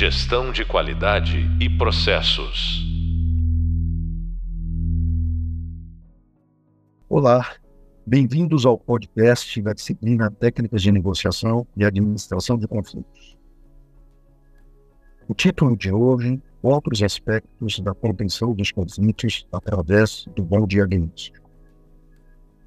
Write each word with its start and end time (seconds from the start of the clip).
Gestão 0.00 0.52
de 0.52 0.64
qualidade 0.64 1.38
e 1.60 1.68
processos. 1.68 2.86
Olá, 7.08 7.56
bem-vindos 8.06 8.64
ao 8.64 8.78
podcast 8.78 9.60
da 9.60 9.72
disciplina 9.72 10.30
Técnicas 10.30 10.82
de 10.82 10.92
Negociação 10.92 11.66
e 11.76 11.84
Administração 11.84 12.56
de 12.56 12.68
Conflitos. 12.68 13.36
O 15.26 15.34
título 15.34 15.76
de 15.76 15.90
hoje, 15.90 16.40
Outros 16.62 17.02
aspectos 17.02 17.80
da 17.80 17.92
contenção 17.92 18.54
dos 18.54 18.70
conflitos 18.70 19.48
através 19.50 20.26
do 20.36 20.44
bom 20.44 20.64
diagnóstico. 20.64 21.50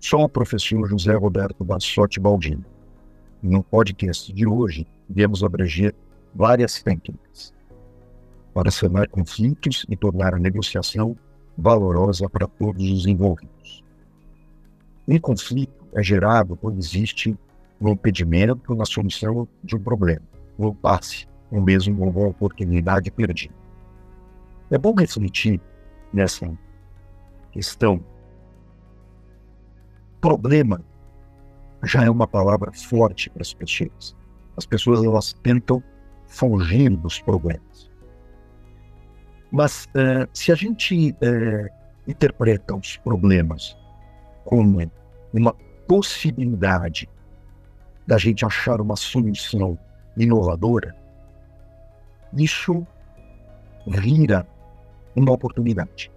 Sou 0.02 0.25
o 0.25 0.29
professor 0.29 0.86
José 0.86 1.16
Roberto 1.16 1.63
Bassotti 1.63 2.20
Baldini. 2.20 2.66
No 3.41 3.63
podcast 3.63 4.34
de 4.34 4.45
hoje, 4.45 4.86
iremos 5.09 5.45
abranger 5.45 5.95
várias 6.34 6.82
técnicas 6.82 7.54
para 8.54 8.71
sanar 8.71 9.07
conflitos 9.10 9.86
e 9.89 9.96
tornar 9.96 10.33
a 10.33 10.39
negociação 10.39 11.15
valorosa 11.57 12.29
para 12.29 12.47
todos 12.47 12.83
os 12.89 13.05
envolvidos. 13.05 13.83
Um 15.07 15.19
conflito 15.19 15.86
é 15.93 16.04
gerado 16.04 16.55
quando 16.55 16.78
existe 16.78 17.38
um 17.79 17.89
impedimento 17.89 18.75
na 18.75 18.86
solução 18.86 19.47
de 19.64 19.75
um 19.75 19.79
problema, 19.79 20.21
um 20.57 20.69
impasse, 20.69 21.28
ou 21.52 21.61
mesmo 21.61 22.07
uma 22.07 22.28
oportunidade 22.28 23.11
perdida. 23.11 23.55
É 24.69 24.77
bom 24.77 24.93
refletir 24.93 25.60
nessa 26.13 26.50
questão. 27.52 28.02
Problema 30.21 30.82
já 31.83 32.05
é 32.05 32.09
uma 32.09 32.27
palavra 32.27 32.72
forte 32.72 33.30
para 33.30 33.41
as 33.41 33.53
pessoas. 33.53 34.16
As 34.55 34.66
pessoas 34.66 35.03
elas 35.03 35.33
tentam 35.41 35.83
fugir 36.31 36.89
dos 36.95 37.21
problemas. 37.21 37.91
Mas 39.51 39.85
uh, 39.87 40.27
se 40.33 40.51
a 40.51 40.55
gente 40.55 41.11
uh, 41.11 41.69
interpreta 42.07 42.73
os 42.73 42.97
problemas 42.97 43.77
como 44.45 44.79
uma 45.33 45.53
possibilidade 45.88 47.07
da 48.07 48.17
gente 48.17 48.45
achar 48.45 48.79
uma 48.79 48.95
solução 48.95 49.77
inovadora, 50.17 50.95
isso 52.33 52.88
vira 53.85 54.47
uma 55.13 55.33
oportunidade. 55.33 56.09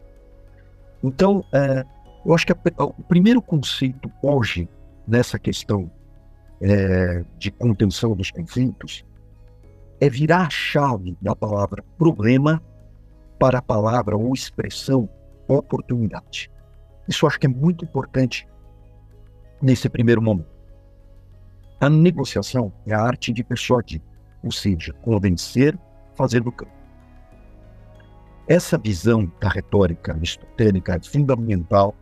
Então, 1.02 1.40
uh, 1.40 1.88
eu 2.24 2.34
acho 2.34 2.46
que 2.46 2.52
a, 2.52 2.84
o 2.84 3.02
primeiro 3.02 3.42
conceito 3.42 4.10
hoje 4.22 4.68
nessa 5.06 5.38
questão 5.38 5.90
de 7.36 7.50
contenção 7.50 8.16
dos 8.16 8.30
conflitos 8.30 9.04
é 10.00 10.08
virar 10.08 10.46
a 10.46 10.50
chave 10.50 11.16
da 11.20 11.34
palavra 11.34 11.84
problema 11.96 12.62
para 13.38 13.58
a 13.58 13.62
palavra 13.62 14.16
ou 14.16 14.32
expressão 14.32 15.08
oportunidade. 15.48 16.50
Isso 17.06 17.26
acho 17.26 17.38
que 17.38 17.46
é 17.46 17.50
muito 17.50 17.84
importante 17.84 18.46
nesse 19.60 19.88
primeiro 19.88 20.22
momento. 20.22 20.54
A 21.80 21.90
negociação 21.90 22.72
é 22.86 22.94
a 22.94 23.00
arte 23.00 23.32
de 23.32 23.44
persuadir, 23.44 24.00
ou 24.42 24.50
seja, 24.50 24.92
convencer 25.02 25.78
fazendo 26.14 26.50
campo. 26.50 26.72
Essa 28.46 28.78
visão 28.78 29.30
da 29.40 29.48
retórica 29.48 30.12
aristotélica 30.12 30.94
é 30.94 31.02
fundamental 31.02 31.94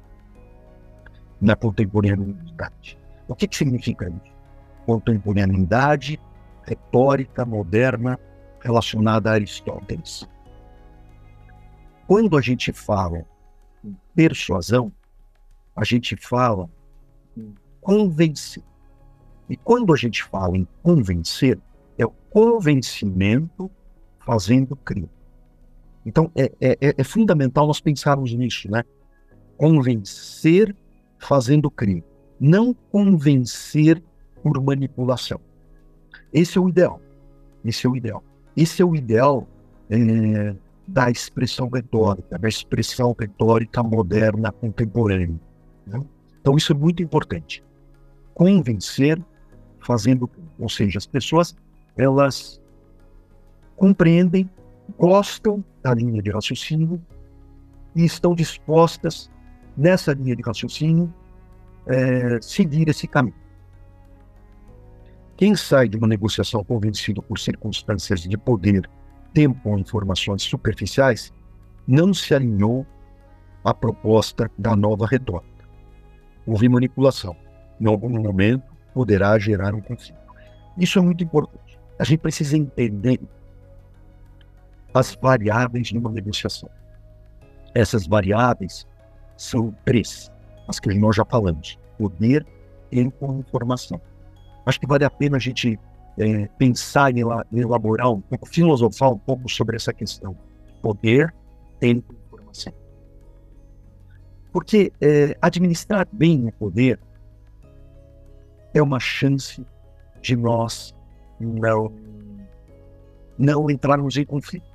na 1.40 1.56
contemporaneidade. 1.56 2.98
O 3.28 3.34
que, 3.34 3.48
que 3.48 3.56
significa 3.56 4.08
isso? 4.08 4.32
Contemporaneidade 4.86 6.20
retórica 6.64 7.44
moderna 7.44 8.18
relacionada 8.60 9.30
a 9.30 9.34
Aristóteles. 9.34 10.28
Quando 12.06 12.36
a 12.36 12.40
gente 12.40 12.72
fala 12.72 13.24
em 13.84 13.96
persuasão, 14.14 14.92
a 15.74 15.84
gente 15.84 16.16
fala 16.16 16.68
em 17.36 17.54
convencer. 17.80 18.62
E 19.48 19.56
quando 19.56 19.92
a 19.92 19.96
gente 19.96 20.22
fala 20.22 20.56
em 20.56 20.66
convencer, 20.82 21.58
é 21.98 22.06
o 22.06 22.10
convencimento 22.30 23.70
fazendo 24.20 24.76
crer. 24.76 25.08
Então, 26.04 26.30
é, 26.34 26.52
é, 26.60 26.78
é, 26.80 26.94
é 26.98 27.04
fundamental 27.04 27.66
nós 27.66 27.80
pensarmos 27.80 28.32
nisso, 28.32 28.70
né? 28.70 28.82
Convencer 29.56 30.74
fazendo 31.18 31.70
crer. 31.70 32.04
Não 32.38 32.74
convencer 32.74 34.02
por 34.42 34.60
manipulação. 34.60 35.40
Esse 36.32 36.58
é 36.58 36.60
o 36.60 36.68
ideal. 36.68 37.00
Esse 37.64 37.86
é 37.86 37.90
o 37.90 37.96
ideal. 37.96 38.22
Esse 38.56 38.82
é 38.82 38.84
o 38.84 38.94
ideal 38.94 39.46
é, 39.90 40.54
da 40.86 41.10
expressão 41.10 41.68
retórica, 41.68 42.38
da 42.38 42.48
expressão 42.48 43.14
retórica 43.18 43.82
moderna 43.82 44.50
contemporânea. 44.52 45.40
Né? 45.86 46.02
Então, 46.40 46.56
isso 46.56 46.72
é 46.72 46.74
muito 46.74 47.02
importante. 47.02 47.62
Convencer 48.34 49.22
fazendo, 49.80 50.30
ou 50.58 50.68
seja, 50.68 50.98
as 50.98 51.06
pessoas 51.06 51.54
elas 51.96 52.60
compreendem, 53.76 54.48
gostam 54.98 55.62
da 55.82 55.94
linha 55.94 56.22
de 56.22 56.30
raciocínio 56.30 57.00
e 57.94 58.04
estão 58.04 58.34
dispostas 58.34 59.30
nessa 59.76 60.12
linha 60.12 60.36
de 60.36 60.42
raciocínio 60.42 61.12
é, 61.86 62.40
seguir 62.40 62.88
esse 62.88 63.06
caminho. 63.06 63.41
Quem 65.42 65.56
sai 65.56 65.88
de 65.88 65.96
uma 65.96 66.06
negociação 66.06 66.62
convencido 66.62 67.20
por 67.20 67.36
circunstâncias 67.36 68.20
de 68.20 68.38
poder, 68.38 68.88
tempo 69.34 69.70
ou 69.70 69.76
informações 69.76 70.40
superficiais 70.44 71.32
não 71.84 72.14
se 72.14 72.32
alinhou 72.32 72.86
à 73.64 73.74
proposta 73.74 74.48
da 74.56 74.76
nova 74.76 75.04
retórica. 75.04 75.68
Houve 76.46 76.68
manipulação. 76.68 77.34
Em 77.80 77.88
algum 77.88 78.08
momento 78.08 78.62
poderá 78.94 79.36
gerar 79.36 79.74
um 79.74 79.80
conflito. 79.80 80.16
Isso 80.78 81.00
é 81.00 81.02
muito 81.02 81.24
importante. 81.24 81.76
A 81.98 82.04
gente 82.04 82.20
precisa 82.20 82.56
entender 82.56 83.18
as 84.94 85.12
variáveis 85.16 85.88
de 85.88 85.98
uma 85.98 86.12
negociação. 86.12 86.70
Essas 87.74 88.06
variáveis 88.06 88.86
são 89.36 89.74
três, 89.84 90.30
as 90.68 90.78
que 90.78 90.94
nós 90.94 91.16
já 91.16 91.24
falamos: 91.24 91.80
poder, 91.98 92.46
tempo 92.88 93.34
e 93.34 93.40
informação 93.40 94.00
acho 94.66 94.80
que 94.80 94.86
vale 94.86 95.04
a 95.04 95.10
pena 95.10 95.36
a 95.36 95.40
gente 95.40 95.78
é, 96.18 96.46
pensar 96.58 97.16
e 97.16 97.20
elaborar 97.52 98.10
um 98.10 98.20
pouco, 98.20 98.46
filosofar 98.46 99.12
um 99.12 99.18
pouco 99.18 99.48
sobre 99.48 99.76
essa 99.76 99.92
questão. 99.92 100.36
Poder, 100.80 101.34
tempo 101.78 102.12
e 102.12 102.16
informação. 102.26 102.72
Porque 104.52 104.92
é, 105.00 105.36
administrar 105.40 106.06
bem 106.12 106.48
o 106.48 106.52
poder 106.52 106.98
é 108.74 108.82
uma 108.82 109.00
chance 109.00 109.64
de 110.20 110.36
nós 110.36 110.94
não, 111.40 111.92
não 113.38 113.70
entrarmos 113.70 114.16
em 114.16 114.24
conflito. 114.24 114.70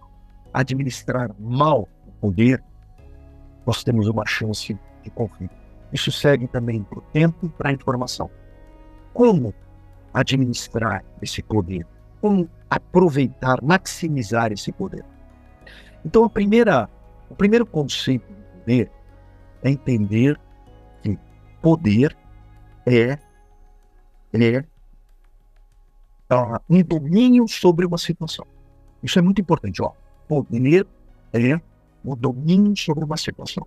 Administrar 0.54 1.34
mal 1.40 1.88
o 2.08 2.12
poder, 2.14 2.64
nós 3.66 3.84
temos 3.84 4.08
uma 4.08 4.26
chance 4.26 4.78
de 5.04 5.10
conflito. 5.12 5.56
Isso 5.94 6.12
segue 6.12 6.48
também 6.48 6.84
para 6.84 7.00
o 7.00 7.02
tempo 7.14 7.46
e 7.46 7.50
para 7.50 7.70
a 7.70 7.74
informação. 7.74 8.30
Como 9.14 9.54
administrar 10.20 11.04
esse 11.22 11.44
poder, 11.44 11.86
como 12.20 12.50
aproveitar, 12.70 13.62
maximizar 13.62 14.52
esse 14.52 14.72
poder. 14.72 15.06
Então, 16.04 16.24
a 16.24 16.30
primeira, 16.30 16.90
o 17.30 17.36
primeiro 17.36 17.66
conceito 17.66 18.26
de 18.28 18.60
poder 18.60 18.92
é 19.64 19.70
entender 19.70 20.40
que 21.04 21.18
poder 21.62 22.18
é, 22.86 23.20
é 24.34 24.60
uh, 26.34 26.60
um 26.70 26.82
domínio 26.82 27.48
sobre 27.48 27.86
uma 27.86 27.98
situação. 27.98 28.46
Isso 29.04 29.20
é 29.20 29.22
muito 29.22 29.42
importante. 29.42 29.82
Ó. 29.82 29.92
Poder 30.28 30.88
é 31.34 31.62
o 32.04 32.16
domínio 32.16 32.76
sobre 32.76 33.04
uma 33.04 33.18
situação. 33.18 33.66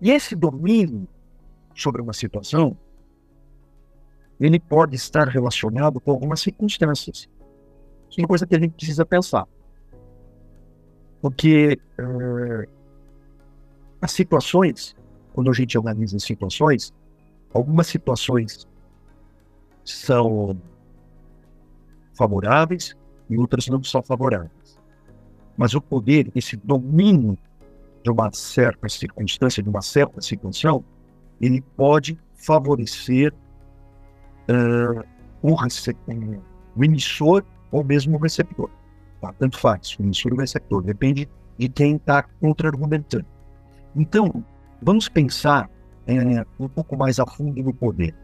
E 0.00 0.10
esse 0.10 0.34
domínio 0.34 1.06
sobre 1.74 2.00
uma 2.00 2.12
situação 2.12 2.76
ele 4.40 4.60
pode 4.60 4.94
estar 4.94 5.26
relacionado 5.28 6.00
com 6.00 6.10
algumas 6.10 6.40
circunstâncias. 6.40 7.28
Isso 8.08 8.20
é 8.20 8.22
uma 8.22 8.28
coisa 8.28 8.46
que 8.46 8.54
a 8.54 8.60
gente 8.60 8.72
precisa 8.72 9.04
pensar. 9.04 9.46
Porque 11.20 11.78
uh, 11.98 12.70
as 14.00 14.12
situações, 14.12 14.94
quando 15.32 15.50
a 15.50 15.52
gente 15.52 15.76
analisa 15.76 16.18
situações, 16.18 16.92
algumas 17.52 17.88
situações 17.88 18.66
são 19.84 20.56
favoráveis 22.14 22.96
e 23.28 23.36
outras 23.36 23.66
não 23.68 23.82
são 23.82 24.02
favoráveis. 24.02 24.78
Mas 25.56 25.74
o 25.74 25.80
poder, 25.80 26.30
esse 26.34 26.56
domínio 26.56 27.36
de 28.04 28.10
uma 28.10 28.30
certa 28.32 28.88
circunstância, 28.88 29.62
de 29.62 29.68
uma 29.68 29.82
certa 29.82 30.20
situação, 30.20 30.84
ele 31.40 31.60
pode 31.76 32.18
favorecer 32.34 33.34
uh, 34.48 35.04
o, 35.42 35.54
o 36.76 36.84
emissor 36.84 37.44
ou 37.70 37.84
mesmo 37.84 38.16
o 38.16 38.20
receptor. 38.20 38.70
Tá? 39.20 39.32
Tanto 39.38 39.58
faz, 39.58 39.96
o 39.98 40.02
emissor 40.02 40.32
ou 40.32 40.38
o 40.38 40.40
receptor, 40.40 40.82
depende 40.82 41.28
de 41.58 41.68
quem 41.68 41.96
está 41.96 42.22
contra-argumentando. 42.22 43.26
Então, 43.96 44.44
vamos 44.80 45.08
pensar 45.08 45.68
é, 46.06 46.44
um 46.58 46.68
pouco 46.68 46.96
mais 46.96 47.18
a 47.18 47.26
fundo 47.26 47.62
no 47.62 47.74
poder, 47.74 48.14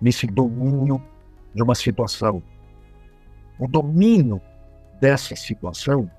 nesse 0.00 0.26
domínio 0.26 1.02
de 1.54 1.62
uma 1.62 1.74
situação. 1.74 2.42
O 3.58 3.66
domínio 3.66 4.40
dessa 5.00 5.34
situação 5.34 6.10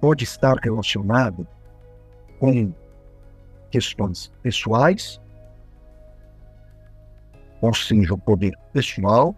pode 0.00 0.24
estar 0.24 0.56
relacionado 0.62 1.46
com 2.38 2.72
questões 3.70 4.30
pessoais, 4.42 5.20
ou 7.64 7.72
seja, 7.72 8.12
o 8.12 8.18
poder 8.18 8.54
pessoal, 8.74 9.34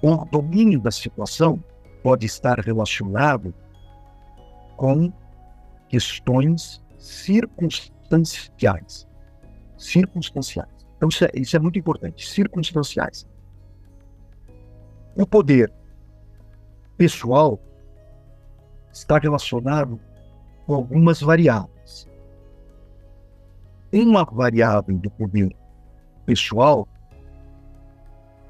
o 0.00 0.24
domínio 0.26 0.80
da 0.80 0.92
situação 0.92 1.60
pode 2.04 2.24
estar 2.24 2.60
relacionado 2.60 3.52
com 4.76 5.12
questões 5.88 6.80
circunstanciais. 6.98 9.08
Circunstanciais. 9.76 10.70
Então, 10.96 11.08
isso 11.08 11.24
é, 11.24 11.30
isso 11.34 11.56
é 11.56 11.58
muito 11.58 11.80
importante. 11.80 12.28
Circunstanciais. 12.28 13.26
O 15.16 15.26
poder 15.26 15.72
pessoal 16.96 17.58
está 18.92 19.18
relacionado 19.18 19.98
com 20.64 20.74
algumas 20.74 21.20
variáveis. 21.20 22.08
Uma 23.92 24.24
variável 24.24 24.96
do 24.96 25.10
poder 25.10 25.56
pessoal 26.24 26.86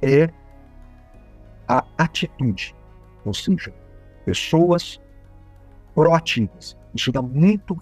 é 0.02 0.30
a 1.68 1.84
atitude, 1.98 2.74
ou 3.24 3.32
seja, 3.32 3.72
pessoas 4.24 5.00
proativas. 5.94 6.76
Isso 6.94 7.12
dá 7.12 7.22
muito, 7.22 7.76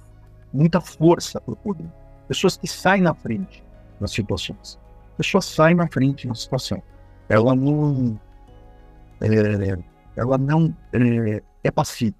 muita 0.52 0.80
força 0.80 1.40
para 1.40 1.52
o 1.54 1.56
poder. 1.56 1.90
Pessoas 2.26 2.56
que 2.56 2.66
saem 2.66 3.02
na 3.02 3.14
frente 3.14 3.64
nas 4.00 4.12
situações. 4.12 4.78
Pessoas 5.16 5.46
saem 5.46 5.76
na 5.76 5.88
frente 5.88 6.26
na 6.26 6.34
situação. 6.34 6.82
Ela 7.28 7.54
não, 7.54 8.20
é, 9.20 9.78
ela 10.16 10.38
não 10.38 10.74
é, 10.92 11.42
é 11.64 11.70
passiva. 11.70 12.16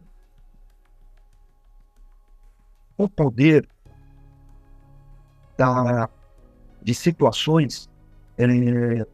O 2.97 3.09
poder 3.09 3.69
da, 5.57 6.09
de 6.83 6.95
situações 6.95 7.89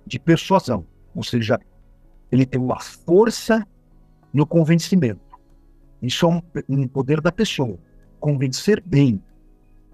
de 0.06 0.18
persuasão, 0.18 0.86
ou 1.14 1.22
seja, 1.22 1.58
ele 2.30 2.44
tem 2.44 2.60
uma 2.60 2.80
força 2.80 3.66
no 4.32 4.46
convencimento. 4.46 5.20
Isso 6.02 6.26
é 6.26 6.28
um, 6.28 6.42
um 6.68 6.88
poder 6.88 7.20
da 7.20 7.32
pessoa. 7.32 7.78
Convencer 8.20 8.82
bem, 8.84 9.22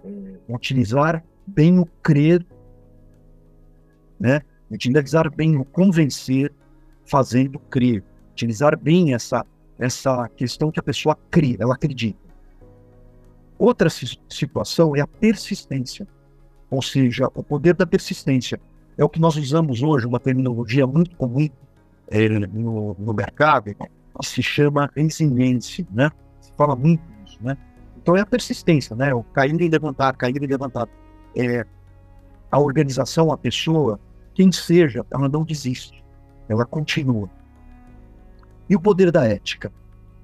é, 0.04 0.38
utilizar 0.48 1.24
bem 1.46 1.78
o 1.78 1.86
crer, 2.02 2.44
né? 4.18 4.42
utilizar 4.70 5.30
bem 5.34 5.56
o 5.56 5.64
convencer, 5.64 6.52
fazendo 7.04 7.58
crer, 7.58 8.04
utilizar 8.32 8.78
bem 8.78 9.14
essa, 9.14 9.44
essa 9.78 10.28
questão 10.30 10.70
que 10.70 10.80
a 10.80 10.82
pessoa 10.82 11.16
crê, 11.30 11.56
ela 11.58 11.74
acredita. 11.74 12.18
Outra 13.58 13.90
situação 13.90 14.96
é 14.96 15.00
a 15.00 15.06
persistência, 15.06 16.06
ou 16.70 16.80
seja, 16.80 17.28
o 17.34 17.42
poder 17.42 17.74
da 17.74 17.86
persistência. 17.86 18.60
É 19.00 19.04
o 19.04 19.08
que 19.08 19.18
nós 19.18 19.34
usamos 19.34 19.82
hoje, 19.82 20.06
uma 20.06 20.20
terminologia 20.20 20.86
muito 20.86 21.16
comum 21.16 21.48
é, 22.06 22.28
no, 22.28 22.94
no 22.98 23.14
mercado, 23.14 23.74
se 24.22 24.42
chama 24.42 24.90
resiliência, 24.94 25.86
né? 25.90 26.10
Se 26.38 26.52
fala 26.52 26.76
muito 26.76 27.02
disso, 27.24 27.38
né? 27.40 27.56
Então 27.96 28.14
é 28.14 28.20
a 28.20 28.26
persistência, 28.26 28.94
né? 28.94 29.14
O 29.14 29.22
cair 29.22 29.58
e 29.58 29.68
levantar, 29.70 30.14
cair 30.18 30.36
e 30.36 30.46
levantar. 30.46 30.86
É, 31.34 31.64
a 32.52 32.60
organização, 32.60 33.32
a 33.32 33.38
pessoa, 33.38 33.98
quem 34.34 34.52
seja, 34.52 35.02
ela 35.10 35.30
não 35.30 35.44
desiste, 35.44 36.04
ela 36.46 36.66
continua. 36.66 37.30
E 38.68 38.76
o 38.76 38.80
poder 38.80 39.10
da 39.10 39.24
ética, 39.24 39.72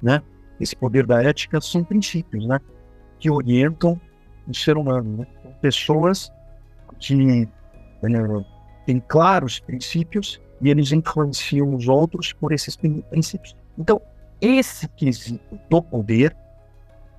né? 0.03 0.21
Esse 0.61 0.77
poder 0.77 1.07
da 1.07 1.23
ética 1.23 1.63
são 1.63 1.83
princípios, 1.83 2.47
né? 2.47 2.61
Que 3.19 3.31
orientam 3.31 3.99
o 4.47 4.55
ser 4.55 4.77
humano, 4.77 5.17
né? 5.17 5.27
Pessoas 5.63 6.31
que 6.99 7.49
têm 8.87 9.01
claros 9.01 9.59
princípios 9.59 10.41
e 10.61 10.71
eles 10.71 10.93
influenciam 10.93 11.75
os 11.75 11.89
outros 11.89 12.33
por 12.33 12.53
esses 12.53 12.77
princípios. 12.77 13.55
Então, 13.77 14.01
esse 14.41 14.89
quesito 14.89 15.59
do 15.69 15.83
poder 15.83 16.35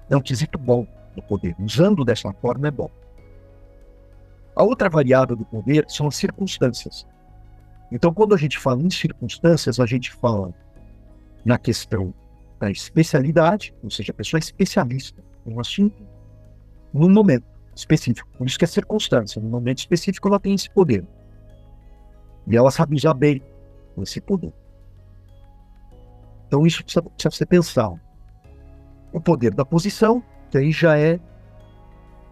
é 0.10 0.16
um 0.16 0.22
quesito 0.22 0.58
bom 0.58 0.88
do 1.16 1.22
poder. 1.22 1.56
Usando 1.60 2.06
dessa 2.06 2.32
forma 2.34 2.68
é 2.68 2.72
bom. 2.72 2.90
A 4.56 4.64
outra 4.64 4.90
variável 4.90 5.36
do 5.36 5.46
poder 5.46 5.86
são 5.88 6.08
as 6.08 6.16
circunstâncias. 6.16 7.06
Então, 7.92 8.14
quando 8.14 8.34
a 8.34 8.38
gente 8.38 8.58
fala 8.58 8.82
em 8.82 8.90
circunstâncias, 8.90 9.80
a 9.80 9.86
gente 9.86 10.12
fala 10.12 10.54
na 11.46 11.58
questão 11.58 12.14
da 12.60 12.72
especialidade, 12.72 13.74
ou 13.84 13.90
seja, 13.90 14.12
a 14.12 14.16
pessoa 14.16 14.40
é 14.40 14.42
especialista 14.42 15.24
em 15.46 15.54
um 15.54 15.60
assunto, 15.60 16.04
num 16.94 17.10
momento 17.10 17.46
específico. 17.76 18.28
Por 18.38 18.48
isso 18.48 18.58
que 18.58 18.66
é 18.66 18.68
circunstância. 18.68 19.42
No 19.42 19.50
momento 19.50 19.80
específico, 19.80 20.28
ela 20.28 20.40
tem 20.40 20.54
esse 20.54 20.70
poder. 20.70 21.06
E 22.48 22.56
ela 22.56 22.72
sabe 22.72 22.96
usar 22.96 23.14
bem 23.14 23.42
esse 23.98 24.22
poder. 24.22 24.54
Então 26.48 26.66
isso 26.66 26.84
precisa, 26.84 27.02
precisa 27.04 27.36
ser 27.36 27.46
pensado. 27.46 28.00
O 29.12 29.20
poder 29.20 29.54
da 29.54 29.66
posição, 29.66 30.24
que 30.50 30.58
aí 30.58 30.72
já 30.72 30.98
é, 30.98 31.20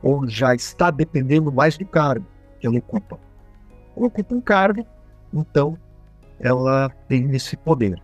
ou 0.02 0.28
já 0.28 0.54
está 0.56 0.90
dependendo 0.90 1.52
mais 1.52 1.78
do 1.78 1.86
cargo 1.86 2.26
que 2.60 2.68
ela 2.68 2.78
ocupa. 2.78 3.20
Ela 3.98 4.08
ocupa 4.08 4.36
um 4.36 4.42
cargo, 4.42 4.86
então 5.34 5.78
ela 6.40 6.90
tem 7.08 7.30
esse 7.36 7.58
poder. 7.58 8.02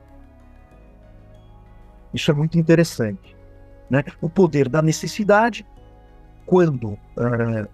Isso 2.14 2.30
é 2.32 2.34
muito 2.34 2.58
interessante. 2.58 3.38
Né? 3.90 4.04
O 4.22 4.30
poder 4.30 4.68
da 4.68 4.82
necessidade, 4.82 5.66
quando 6.46 6.94
uh, 6.94 7.70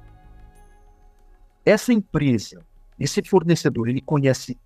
essa 1.65 1.93
empresa 1.93 2.66
esse 2.99 3.21
fornecedor 3.23 3.87
ele 3.87 4.01
conhece 4.01 4.57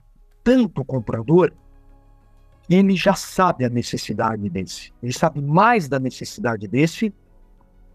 tanto 0.44 0.82
o 0.82 0.86
comprador 0.86 1.52
ele 2.70 2.96
já 2.96 3.14
sabe 3.14 3.66
a 3.66 3.70
necessidade 3.70 4.50
desse. 4.50 4.94
Ele 5.02 5.12
sabe 5.12 5.42
mais 5.42 5.88
da 5.88 6.00
necessidade 6.00 6.68
desse 6.68 7.14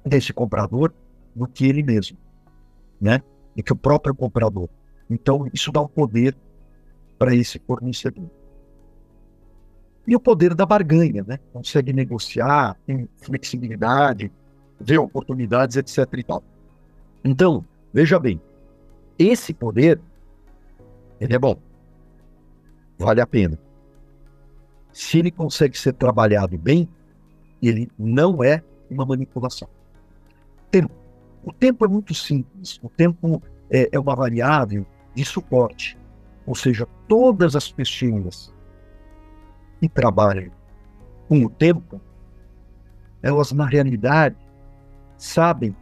desse 0.05 0.33
comprador 0.33 0.93
do 1.35 1.47
que 1.49 1.67
ele 1.67 1.83
mesmo, 1.83 2.17
né? 3.01 3.23
Do 3.57 3.63
que 3.63 3.73
o 3.73 3.77
próprio 3.77 4.15
comprador. 4.15 4.69
Então 5.11 5.49
isso 5.53 5.73
dá 5.73 5.81
um 5.81 5.89
poder 5.89 6.37
para 7.19 7.35
esse 7.35 7.59
fornecedor. 7.59 8.31
E 10.07 10.15
o 10.15 10.21
poder 10.21 10.55
da 10.55 10.65
barganha, 10.65 11.25
né? 11.27 11.39
Consegue 11.53 11.93
negociar, 11.93 12.77
tem 12.87 13.09
flexibilidade, 13.17 14.31
vê 14.81 14.97
oportunidades, 14.97 15.77
etc. 15.77 16.07
E 16.19 16.23
tal. 16.23 16.45
Então, 17.25 17.65
veja 17.93 18.21
bem, 18.21 18.41
esse 19.19 19.53
poder 19.53 20.01
ele 21.21 21.35
é 21.35 21.39
bom. 21.39 21.57
Vale 22.99 23.21
a 23.21 23.27
pena. 23.27 23.59
Se 24.93 25.19
ele 25.19 25.31
consegue 25.31 25.79
ser 25.79 25.93
trabalhado 25.93 26.57
bem, 26.57 26.89
ele 27.63 27.91
não 27.99 28.43
é 28.43 28.63
uma 28.91 29.05
manipulação. 29.05 29.69
Tempo. 30.71 30.95
O 31.45 31.53
tempo 31.53 31.85
é 31.85 31.89
muito 31.89 32.15
simples. 32.15 32.79
O 32.83 32.89
tempo 32.89 33.43
é, 33.71 33.89
é 33.93 33.99
uma 33.99 34.17
variável 34.17 34.87
de 35.15 35.25
suporte. 35.25 35.99
Ou 36.47 36.55
seja, 36.55 36.87
todas 37.09 37.55
as 37.57 37.71
pessoas 37.71 38.53
que 39.81 39.89
trabalham 39.89 40.51
com 41.29 41.45
o 41.45 41.51
tempo, 41.51 42.01
elas 43.23 43.53
na 43.53 43.67
realidade 43.67 44.37
sabem 45.19 45.75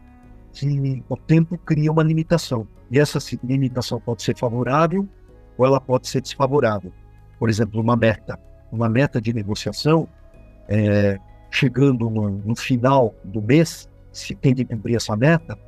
que 0.52 1.04
o 1.08 1.16
tempo 1.16 1.58
cria 1.58 1.92
uma 1.92 2.02
limitação. 2.02 2.66
E 2.90 2.98
essa 2.98 3.18
limitação 3.42 4.00
pode 4.00 4.22
ser 4.22 4.36
favorável 4.36 5.08
ou 5.56 5.66
ela 5.66 5.80
pode 5.80 6.08
ser 6.08 6.20
desfavorável. 6.20 6.92
Por 7.38 7.48
exemplo, 7.48 7.80
uma 7.80 7.96
meta, 7.96 8.38
uma 8.70 8.88
meta 8.88 9.20
de 9.20 9.32
negociação, 9.32 10.08
é, 10.68 11.18
chegando 11.50 12.08
no, 12.10 12.30
no, 12.30 12.56
final 12.56 13.14
do 13.24 13.40
mês, 13.40 13.88
se 14.12 14.34
tem 14.34 14.54
de 14.54 14.64
cumprir 14.64 14.96
essa 14.96 15.16
meta, 15.16 15.58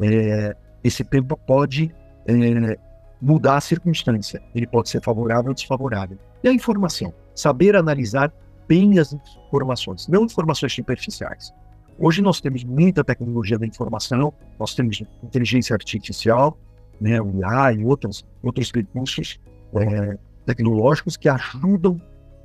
é, 0.00 0.56
esse 0.82 1.04
tempo 1.04 1.36
pode 1.36 1.94
é, 2.26 2.78
mudar 3.20 3.56
a 3.56 3.60
circunstância. 3.60 4.42
Ele 4.54 4.66
pode 4.66 4.88
ser 4.88 5.02
favorável 5.02 5.48
ou 5.48 5.54
desfavorável. 5.54 6.18
E 6.42 6.48
a 6.48 6.52
informação, 6.52 7.12
saber 7.34 7.76
analisar 7.76 8.32
bem 8.66 8.98
as 8.98 9.14
informações, 9.48 10.06
não 10.08 10.24
informações 10.24 10.72
superficiais. 10.72 11.52
Hoje 11.98 12.22
nós 12.22 12.40
temos 12.40 12.64
muita 12.64 13.04
tecnologia 13.04 13.58
da 13.58 13.66
informação, 13.66 14.32
nós 14.58 14.74
temos 14.74 15.02
inteligência 15.22 15.74
artificial, 15.74 16.56
né, 17.00 17.20
o 17.20 17.40
IA 17.40 17.72
e 17.72 17.84
outros, 17.84 18.24
outros 18.42 18.70
recursos 18.70 19.40
é, 19.74 20.18
tecnológicos 20.44 21.16
que 21.16 21.28
ajudam 21.28 22.00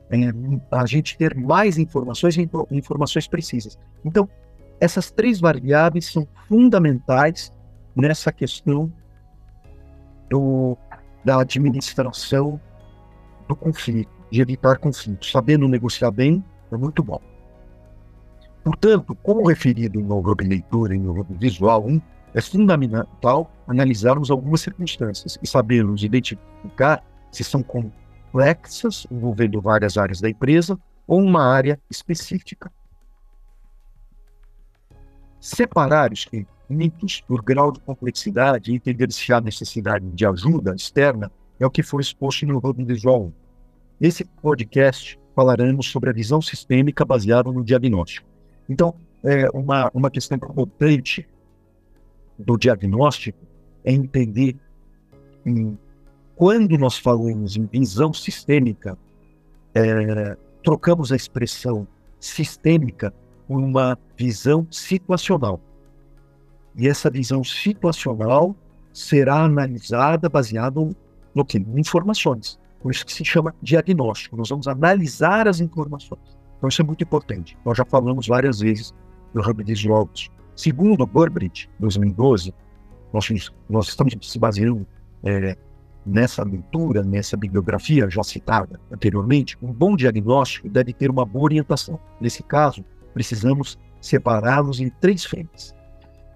é, 0.09 0.17
a 0.71 0.85
gente 0.85 1.17
ter 1.17 1.35
mais 1.35 1.77
informações 1.77 2.38
e 2.38 2.50
informações 2.71 3.27
precisas. 3.27 3.77
Então, 4.03 4.29
essas 4.79 5.12
três 5.12 5.39
variáveis 5.39 6.05
são 6.05 6.27
fundamentais 6.47 7.51
nessa 7.95 8.31
questão 8.31 8.91
do, 10.29 10.77
da 11.24 11.41
administração 11.41 12.59
do 13.47 13.55
conflito, 13.55 14.12
de 14.29 14.41
evitar 14.41 14.77
conflitos. 14.77 15.31
Sabendo 15.31 15.67
negociar 15.67 16.12
bem 16.12 16.43
é 16.71 16.77
muito 16.77 17.03
bom. 17.03 17.21
Portanto, 18.63 19.15
como 19.21 19.47
referido 19.47 20.01
no 20.01 20.17
Hub 20.17 20.43
Leitura 20.43 20.95
e 20.95 21.00
no 21.00 21.19
Hub 21.19 21.38
Visual 21.39 21.85
1, 21.85 22.01
é 22.36 22.42
fundamental 22.42 23.50
analisarmos 23.65 24.30
algumas 24.30 24.60
circunstâncias 24.60 25.39
e 25.42 25.48
sabermos 25.48 26.04
identificar 26.04 27.01
se 27.32 27.46
são 27.46 27.63
complexas, 27.63 29.08
envolvendo 29.10 29.62
várias 29.62 29.98
áreas 29.98 30.20
da 30.20 30.30
empresa, 30.30 30.77
ou 31.08 31.22
uma 31.22 31.46
área 31.46 31.80
específica. 31.89 32.70
Separar 35.39 36.12
os 36.12 36.25
conflitos 36.25 37.22
por 37.22 37.42
grau 37.42 37.72
de 37.72 37.80
complexidade 37.80 38.70
e 38.70 38.75
entender 38.75 39.10
se 39.13 39.32
há 39.32 39.39
necessidade 39.39 40.06
de 40.10 40.25
ajuda 40.25 40.75
externa 40.75 41.32
é 41.58 41.65
o 41.65 41.72
que 41.72 41.82
foi 41.82 42.01
exposto 42.01 42.46
no 42.46 42.58
Hub 42.58 42.84
Visual 42.84 43.27
1. 43.27 43.34
Nesse 43.98 44.25
podcast 44.25 45.18
falaremos 45.34 45.89
sobre 45.89 46.10
a 46.10 46.13
visão 46.13 46.42
sistêmica 46.42 47.06
baseada 47.06 47.50
no 47.50 47.63
diagnóstico. 47.63 48.27
Então, 48.68 48.94
é 49.24 49.50
uma, 49.54 49.89
uma 49.94 50.12
questão 50.12 50.38
importante 50.38 51.25
do 52.38 52.58
diagnóstico 52.58 53.39
é 53.84 53.92
entender 53.92 54.56
em, 55.46 55.77
quando 56.36 56.77
nós 56.77 56.98
falamos 56.98 57.56
em 57.56 57.65
visão 57.65 58.13
sistêmica, 58.13 58.98
é, 59.74 60.36
trocamos 60.63 61.12
a 61.12 61.15
expressão 61.15 61.88
sistêmica 62.20 63.13
por 63.48 63.60
uma 63.62 63.98
visão 64.18 64.68
situacional. 64.72 65.60
E 66.75 66.88
essa 66.88 67.10
visão 67.10 67.44
situacional 67.44 68.56
será 68.92 69.44
analisada 69.44 70.27
baseada 70.27 70.82
no 71.34 71.46
que? 71.46 71.58
Informações. 71.75 72.60
Por 72.82 72.92
isso 72.92 73.06
que 73.06 73.13
se 73.13 73.24
chama 73.24 73.54
diagnóstico. 73.62 74.36
Nós 74.36 74.50
vamos 74.50 74.68
analisar 74.68 75.48
as 75.48 75.60
informações. 75.60 76.38
Então 76.58 76.70
isso 76.70 76.82
é 76.82 76.86
muito 76.86 77.04
importante. 77.04 77.58
Nós 77.65 77.77
já 77.77 77.86
falamos 77.86 78.27
várias 78.27 78.60
vezes 78.60 78.94
do 79.34 79.42
de 79.63 79.88
Logos. 79.88 80.30
Segundo 80.55 81.05
Burbridge, 81.05 81.69
2012, 81.79 82.53
nós, 83.12 83.51
nós 83.69 83.88
estamos 83.88 84.15
se 84.21 84.39
baseando 84.39 84.85
é, 85.24 85.57
nessa 86.05 86.43
leitura, 86.43 87.03
nessa 87.03 87.35
bibliografia 87.35 88.09
já 88.09 88.24
citada 88.24 88.79
anteriormente. 88.91 89.57
Um 89.62 89.74
bom 89.74 89.95
diagnóstico 89.95 90.69
deve 90.69 90.93
ter 90.93 91.09
uma 91.09 91.25
boa 91.25 91.45
orientação. 91.45 92.00
Nesse 92.21 92.43
caso, 92.43 92.85
precisamos 93.13 93.77
separá-los 94.00 94.79
em 94.79 94.89
três 94.89 95.25
frentes. 95.25 95.74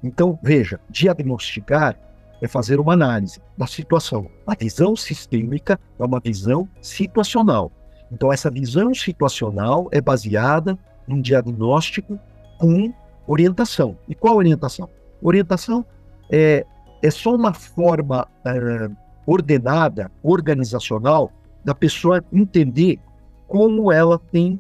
Então, 0.04 0.40
veja, 0.42 0.80
diagnosticar 0.90 1.98
é 2.42 2.48
fazer 2.48 2.80
uma 2.80 2.94
análise 2.94 3.40
da 3.58 3.68
situação. 3.68 4.30
A 4.48 4.56
visão 4.56 4.96
sistêmica 4.96 5.80
é 6.00 6.04
uma 6.04 6.20
visão 6.20 6.68
situacional. 6.82 7.72
Então, 8.12 8.32
essa 8.32 8.50
visão 8.50 8.94
situacional 8.94 9.88
é 9.92 10.02
baseada 10.02 10.78
num 11.08 11.22
diagnóstico 11.22 12.18
com 12.58 12.94
orientação. 13.30 13.96
E 14.08 14.16
qual 14.16 14.36
orientação? 14.38 14.90
Orientação 15.22 15.86
é, 16.32 16.66
é 17.02 17.12
só 17.12 17.36
uma 17.36 17.54
forma 17.54 18.28
é, 18.44 18.90
ordenada, 19.26 20.12
organizacional, 20.24 21.32
da 21.64 21.76
pessoa 21.76 22.24
entender 22.34 23.00
como 23.48 23.92
ela 23.92 24.18
tem 24.18 24.60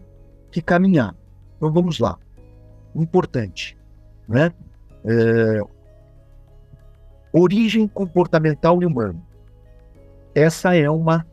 que 0.51 0.61
caminhar. 0.61 1.15
Então 1.57 1.71
vamos 1.71 1.97
lá. 1.97 2.17
Importante, 2.95 3.75
né? 4.27 4.51
É, 5.03 5.61
origem 7.33 7.87
comportamental 7.87 8.77
humana. 8.77 9.19
Essa 10.35 10.75
é 10.75 10.89
uma 10.89 11.25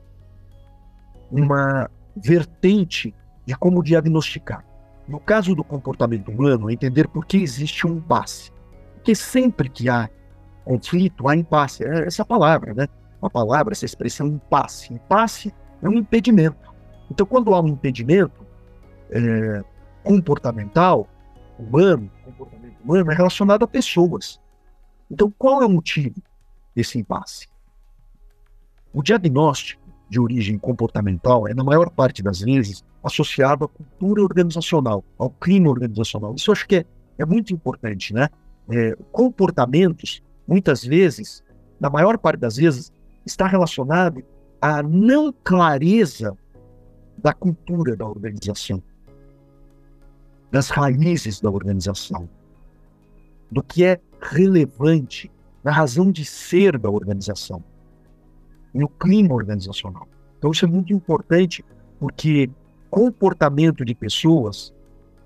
uma 1.31 1.91
vertente 2.17 3.13
de 3.45 3.55
como 3.57 3.83
diagnosticar. 3.83 4.65
No 5.09 5.21
caso 5.21 5.55
do 5.55 5.63
comportamento 5.63 6.31
humano, 6.31 6.69
é 6.69 6.73
entender 6.73 7.09
por 7.09 7.25
que 7.25 7.37
existe 7.37 7.87
um 7.87 7.97
impasse. 7.97 8.51
Porque 8.95 9.15
sempre 9.15 9.69
que 9.69 9.89
há 9.89 10.11
conflito, 10.65 11.29
há 11.29 11.37
impasse. 11.37 11.85
É 11.85 12.07
essa 12.07 12.25
palavra, 12.25 12.75
né? 12.75 12.89
Uma 13.23 13.31
palavra, 13.31 13.73
essa 13.73 13.85
expressão 13.85 14.27
impasse. 14.27 14.93
Impasse 14.93 15.55
é 15.81 15.89
um 15.89 15.95
impedimento. 15.95 16.75
Então, 17.11 17.25
quando 17.25 17.55
há 17.55 17.61
um 17.61 17.69
impedimento 17.69 18.45
é, 19.11 19.63
comportamental, 20.03 21.09
humano, 21.59 22.11
comportamento 22.25 22.77
humano, 22.83 23.13
é 23.13 23.15
relacionado 23.15 23.63
a 23.63 23.69
pessoas. 23.69 24.41
Então, 25.11 25.33
qual 25.39 25.63
é 25.63 25.67
o 25.67 25.71
motivo 25.71 26.21
desse 26.75 26.99
impasse? 26.99 27.49
O 28.93 29.03
diagnóstico 29.03 29.83
de 30.09 30.21
origem 30.21 30.59
comportamental 30.59 31.47
é, 31.49 31.55
na 31.55 31.65
maior 31.65 31.91
parte 31.91 32.23
das 32.23 32.41
vezes, 32.41 32.85
associado 33.07 33.65
à 33.65 33.69
cultura 33.69 34.21
organizacional, 34.21 35.05
ao 35.17 35.31
clima 35.31 35.71
organizacional. 35.71 36.35
Isso 36.35 36.51
eu 36.51 36.53
acho 36.53 36.67
que 36.67 36.77
é, 36.77 36.87
é 37.19 37.25
muito 37.25 37.53
importante, 37.55 38.13
né? 38.13 38.29
É, 38.69 38.97
comportamentos, 39.13 40.21
muitas 40.47 40.85
vezes, 40.85 41.41
na 41.79 41.89
maior 41.89 42.19
parte 42.19 42.41
das 42.41 42.57
vezes, 42.57 42.93
está 43.25 43.47
relacionado 43.47 44.25
à 44.61 44.83
não 44.83 45.33
clareza 45.33 46.37
da 47.17 47.33
cultura 47.33 47.97
da 47.97 48.05
organização, 48.05 48.83
das 50.51 50.69
raízes 50.69 51.41
da 51.41 51.49
organização, 51.49 52.29
do 53.53 53.63
que 53.63 53.85
é 53.85 54.01
relevante, 54.21 55.31
da 55.63 55.71
razão 55.71 56.11
de 56.11 56.25
ser 56.25 56.77
da 56.77 56.91
organização 56.91 57.63
no 58.75 58.89
clima 58.89 59.33
organizacional. 59.33 60.09
Então, 60.39 60.51
isso 60.51 60.65
é 60.65 60.69
muito 60.69 60.93
importante, 60.93 61.65
porque 62.01 62.51
comportamento 62.97 63.85
de 63.85 63.95
pessoas 63.95 64.73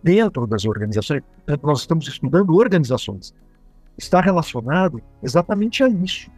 dentro 0.02 0.44
das 0.44 0.64
organizações, 0.64 1.22
nós 1.62 1.82
estamos 1.82 2.08
estudando 2.08 2.52
organizações, 2.56 3.32
está 3.96 4.20
relacionado 4.20 5.00
exatamente 5.22 5.84
a 5.84 5.88
isso, 5.88 6.28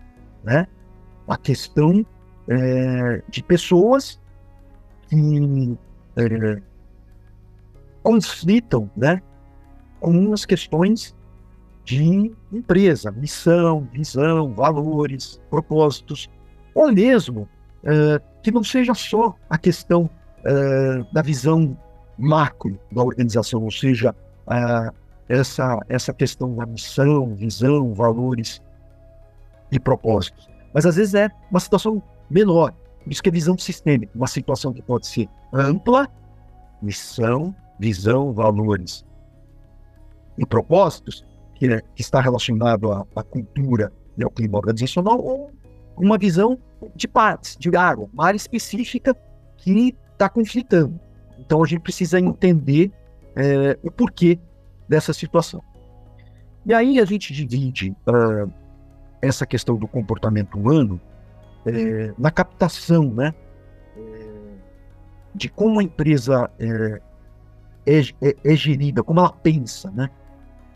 né? 0.44 0.66
A 1.26 1.38
questão 1.38 2.04
é, 2.46 3.22
de 3.30 3.42
pessoas 3.42 4.20
que 5.08 5.78
é, 6.16 6.62
conflitam, 8.02 8.90
né? 8.94 9.22
Com 10.00 10.34
as 10.34 10.44
questões 10.44 11.16
de 11.82 12.30
empresa, 12.52 13.10
missão, 13.10 13.88
visão, 13.90 14.52
valores, 14.52 15.40
propósitos 15.48 16.28
ou 16.74 16.92
mesmo 16.92 17.48
uh, 17.84 18.22
que 18.42 18.50
não 18.50 18.62
seja 18.62 18.92
só 18.92 19.34
a 19.48 19.56
questão 19.56 20.10
uh, 20.44 21.12
da 21.12 21.22
visão 21.22 21.76
macro 22.18 22.78
da 22.92 23.02
organização, 23.02 23.62
ou 23.62 23.70
seja, 23.70 24.14
uh, 24.46 24.94
essa, 25.28 25.80
essa 25.88 26.12
questão 26.12 26.54
da 26.54 26.66
missão, 26.66 27.34
visão, 27.34 27.94
valores 27.94 28.60
e 29.70 29.80
propósitos. 29.80 30.48
Mas 30.74 30.86
às 30.86 30.96
vezes 30.96 31.14
é 31.14 31.30
uma 31.50 31.60
situação 31.60 32.02
menor, 32.30 32.72
isso 33.06 33.22
que 33.22 33.28
é 33.28 33.32
visão 33.32 33.56
sistêmica, 33.58 34.12
uma 34.14 34.26
situação 34.26 34.72
que 34.72 34.82
pode 34.82 35.06
ser 35.06 35.28
ampla, 35.52 36.08
missão, 36.80 37.54
visão, 37.78 38.32
valores 38.32 39.04
e 40.38 40.46
propósitos, 40.46 41.24
que, 41.54 41.66
é, 41.66 41.80
que 41.94 42.02
está 42.02 42.20
relacionado 42.20 42.92
à, 42.92 43.06
à 43.14 43.22
cultura 43.22 43.92
e 44.16 44.24
ao 44.24 44.30
clima 44.30 44.58
organizacional, 44.58 45.18
ou 45.18 45.50
uma 45.96 46.18
visão 46.18 46.58
de 46.94 47.06
partes, 47.06 47.56
de 47.56 47.74
área, 47.76 48.08
uma 48.12 48.26
área 48.26 48.36
específica 48.36 49.16
que 49.56 49.96
está 50.22 50.28
conflitando. 50.28 50.98
Então 51.38 51.62
a 51.62 51.66
gente 51.66 51.80
precisa 51.80 52.20
entender 52.20 52.92
é, 53.34 53.78
o 53.82 53.90
porquê 53.90 54.38
dessa 54.88 55.12
situação. 55.12 55.62
E 56.64 56.72
aí 56.72 57.00
a 57.00 57.04
gente 57.04 57.32
divide 57.32 57.90
uh, 58.06 58.50
essa 59.20 59.44
questão 59.44 59.76
do 59.76 59.88
comportamento 59.88 60.56
humano 60.56 61.00
é, 61.66 62.12
na 62.16 62.30
captação, 62.30 63.12
né? 63.12 63.34
De 65.34 65.48
como 65.48 65.80
a 65.80 65.82
empresa 65.82 66.48
é, 66.58 67.00
é, 67.86 68.00
é, 68.20 68.36
é 68.44 68.54
gerida, 68.54 69.02
como 69.02 69.18
ela 69.20 69.32
pensa, 69.32 69.90
né? 69.90 70.08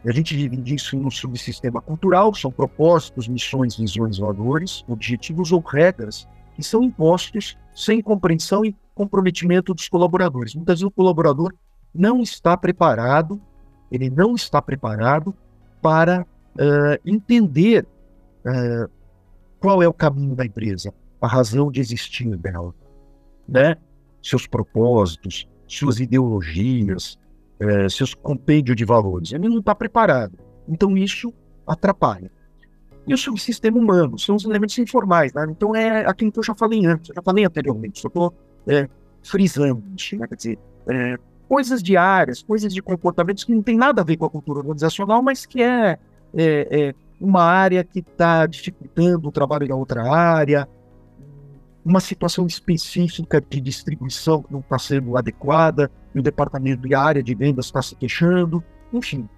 A 0.05 0.13
gente 0.13 0.37
divide 0.37 0.75
isso 0.75 0.97
no 0.97 1.11
subsistema 1.11 1.81
cultural, 1.81 2.33
são 2.35 2.51
propósitos, 2.51 3.27
missões, 3.27 3.77
visões, 3.77 4.19
valores, 4.19 4.85
objetivos 4.89 5.53
ou 5.53 5.61
regras 5.61 6.29
que 6.55 6.63
são 6.63 6.83
impostos 6.83 7.59
sem 7.75 8.01
compreensão 8.01 8.65
e 8.65 8.75
comprometimento 8.97 9.75
dos 9.75 9.89
colaboradores. 9.89 10.55
Muitas 10.55 10.81
vezes 10.81 10.89
o 10.89 10.91
colaborador 10.91 11.53
não 11.95 12.23
está 12.23 12.57
preparado, 12.57 13.41
ele 13.93 14.09
não 14.11 14.35
está 14.35 14.61
preparado 14.61 15.35
para 15.83 16.23
uh, 16.23 17.01
entender 17.05 17.87
uh, 18.45 18.91
qual 19.61 19.83
é 19.83 19.87
o 19.87 19.93
caminho 19.93 20.35
da 20.35 20.47
empresa, 20.47 20.93
a 21.21 21.29
razão 21.29 21.71
de 21.71 21.81
existir 21.81 22.35
dela, 22.37 22.75
né? 23.47 23.77
seus 24.23 24.47
propósitos, 24.47 25.47
suas 25.69 26.01
ideologias, 26.01 27.19
é, 27.61 27.89
seus 27.89 28.15
compêndios 28.15 28.77
de 28.77 28.85
valores. 28.85 29.33
Ele 29.33 29.49
não 29.49 29.61
está 29.61 29.75
preparado. 29.75 30.39
Então 30.69 30.97
isso 30.97 31.33
atrapalha. 31.67 32.31
E 33.07 33.15
o 33.15 33.19
subsistema 33.19 33.79
humano 33.79 34.19
são 34.19 34.35
os 34.35 34.45
elementos 34.45 34.77
informais. 34.79 35.33
Né? 35.33 35.47
Então 35.51 35.75
é 35.77 36.05
aquilo 36.07 36.33
que 36.33 36.39
eu 36.39 36.43
já 36.43 36.55
falei 36.55 36.85
antes, 36.85 37.09
eu 37.11 37.15
já 37.15 37.23
falei 37.23 37.45
anteriormente, 37.45 38.01
só 38.01 38.09
estou 38.09 38.35
é, 38.67 38.89
frisando. 39.23 39.83
Né? 40.13 40.27
Quer 40.27 40.35
dizer, 40.35 40.59
é, 40.89 41.19
coisas 41.49 41.83
diárias, 41.83 42.43
coisas 42.43 42.73
de 42.73 42.83
comportamentos 42.83 43.45
que 43.45 43.55
não 43.55 43.63
tem 43.63 43.77
nada 43.77 44.03
a 44.03 44.05
ver 44.05 44.17
com 44.17 44.25
a 44.25 44.31
cultura 44.31 44.61
organizacional, 44.61 45.23
mas 45.23 45.47
que 45.47 45.63
é, 45.63 45.99
é, 46.35 46.89
é 46.89 46.95
uma 47.21 47.43
área 47.43 47.83
que 47.83 48.01
está 48.01 48.47
dificultando 48.47 49.29
o 49.29 49.33
trabalho 49.33 49.67
da 49.67 49.75
outra 49.75 50.03
área, 50.11 50.69
uma 51.85 52.01
situação 52.01 52.47
específica 52.47 53.41
de 53.41 53.61
distribuição 53.61 54.43
que 54.43 54.53
não 54.53 54.61
está 54.61 54.79
sendo 54.79 55.17
adequada, 55.17 55.91
e 56.15 56.19
o 56.19 56.23
departamento 56.23 56.87
e 56.89 56.95
a 56.95 57.01
área 57.01 57.23
de 57.23 57.35
vendas 57.35 57.67
está 57.67 57.81
se 57.81 57.95
queixando, 57.95 58.63
enfim, 58.93 59.29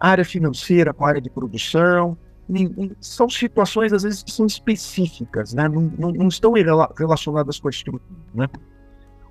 a 0.00 0.08
área 0.08 0.24
financeira 0.24 0.92
com 0.92 1.04
a 1.04 1.08
área 1.08 1.20
de 1.20 1.30
produção, 1.30 2.16
são 3.00 3.28
situações 3.28 3.92
às 3.92 4.02
vezes 4.02 4.22
que 4.22 4.30
são 4.30 4.46
específicas, 4.46 5.54
né? 5.54 5.68
não, 5.68 5.82
não, 5.96 6.12
não 6.12 6.28
estão 6.28 6.52
relacionadas 6.96 7.60
com 7.60 7.68
a 7.68 7.70
estrutura. 7.70 8.02
Né? 8.34 8.48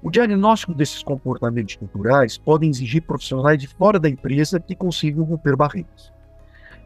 O 0.03 0.09
diagnóstico 0.09 0.73
desses 0.73 1.03
comportamentos 1.03 1.75
culturais 1.75 2.37
podem 2.37 2.69
exigir 2.69 3.03
profissionais 3.03 3.59
de 3.59 3.67
fora 3.67 3.99
da 3.99 4.09
empresa 4.09 4.59
que 4.59 4.75
consigam 4.75 5.23
romper 5.23 5.55
barreiras. 5.55 6.11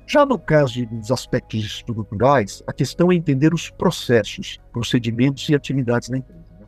Já 0.07 0.25
no 0.25 0.37
caso 0.37 0.85
dos 0.85 1.11
aspectos 1.11 1.63
estruturais, 1.63 2.61
a 2.67 2.73
questão 2.73 3.11
é 3.11 3.15
entender 3.15 3.53
os 3.53 3.69
processos, 3.71 4.59
procedimentos 4.71 5.47
e 5.49 5.55
atividades 5.55 6.09
da 6.09 6.17
empresa. 6.17 6.43
Né? 6.59 6.67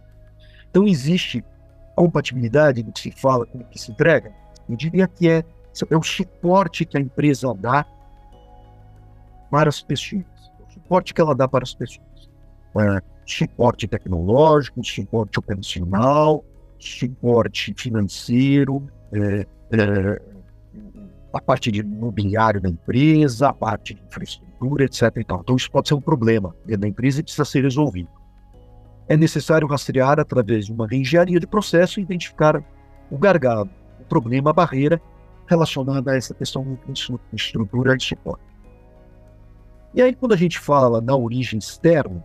Então, 0.69 0.87
existe 0.87 1.43
compatibilidade 1.95 2.81
do 2.81 2.91
que 2.91 3.01
se 3.01 3.11
fala 3.11 3.45
com 3.45 3.59
o 3.59 3.65
que 3.65 3.77
se 3.77 3.91
entrega? 3.91 4.33
Eu 4.67 4.75
diria 4.75 5.07
que 5.07 5.29
é, 5.29 5.43
é 5.89 5.97
o 5.97 6.03
suporte 6.03 6.85
que 6.85 6.97
a 6.97 7.01
empresa 7.01 7.53
dá 7.53 7.85
para 9.51 9.69
as 9.69 9.81
pessoas, 9.81 10.23
o 10.67 10.73
suporte 10.73 11.13
que 11.13 11.21
ela 11.21 11.35
dá 11.35 11.47
para 11.47 11.63
as 11.63 11.75
pessoas. 11.75 12.29
É, 12.75 13.16
suporte 13.27 13.87
tecnológico, 13.87 14.83
suporte 14.83 15.37
operacional, 15.37 16.43
suporte 16.79 17.73
financeiro, 17.77 18.87
é, 19.11 19.45
é, 19.71 20.21
a 21.33 21.41
parte 21.41 21.69
de 21.71 21.83
mobiliário 21.83 22.61
da 22.61 22.69
empresa, 22.69 23.49
a 23.49 23.53
parte 23.53 23.93
de 23.93 24.01
infraestrutura, 24.01 24.85
etc. 24.85 25.11
Então, 25.17 25.55
isso 25.55 25.69
pode 25.69 25.89
ser 25.89 25.93
um 25.93 26.01
problema 26.01 26.55
dentro 26.65 26.81
da 26.81 26.87
empresa 26.87 27.19
e 27.19 27.23
precisa 27.23 27.43
ser 27.43 27.61
resolvido. 27.61 28.09
É 29.09 29.17
necessário 29.17 29.67
rastrear 29.67 30.19
através 30.19 30.65
de 30.65 30.71
uma 30.71 30.87
reengenharia 30.87 31.39
de 31.39 31.47
processo 31.47 31.99
e 31.99 32.03
identificar 32.03 32.63
o 33.11 33.17
gargalo, 33.17 33.69
o 33.99 34.05
problema, 34.05 34.51
a 34.51 34.53
barreira 34.53 35.01
relacionada 35.47 36.11
a 36.11 36.15
essa 36.15 36.33
questão 36.33 36.77
de 36.87 37.19
estrutura 37.33 37.95
de 37.97 38.03
suporte. 38.03 38.43
E 39.93 40.01
aí, 40.01 40.13
quando 40.13 40.33
a 40.33 40.37
gente 40.37 40.59
fala 40.59 41.01
na 41.01 41.15
origem 41.15 41.59
externa, 41.59 42.23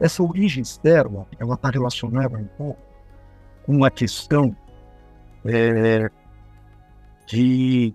essa 0.00 0.22
origem 0.22 0.62
externa, 0.62 1.26
ela 1.38 1.54
está 1.54 1.68
relacionada 1.68 2.36
um 2.36 2.46
pouco 2.56 2.80
com 3.64 3.84
a 3.84 3.90
questão 3.90 4.56
é, 5.44 6.10
de, 7.26 7.94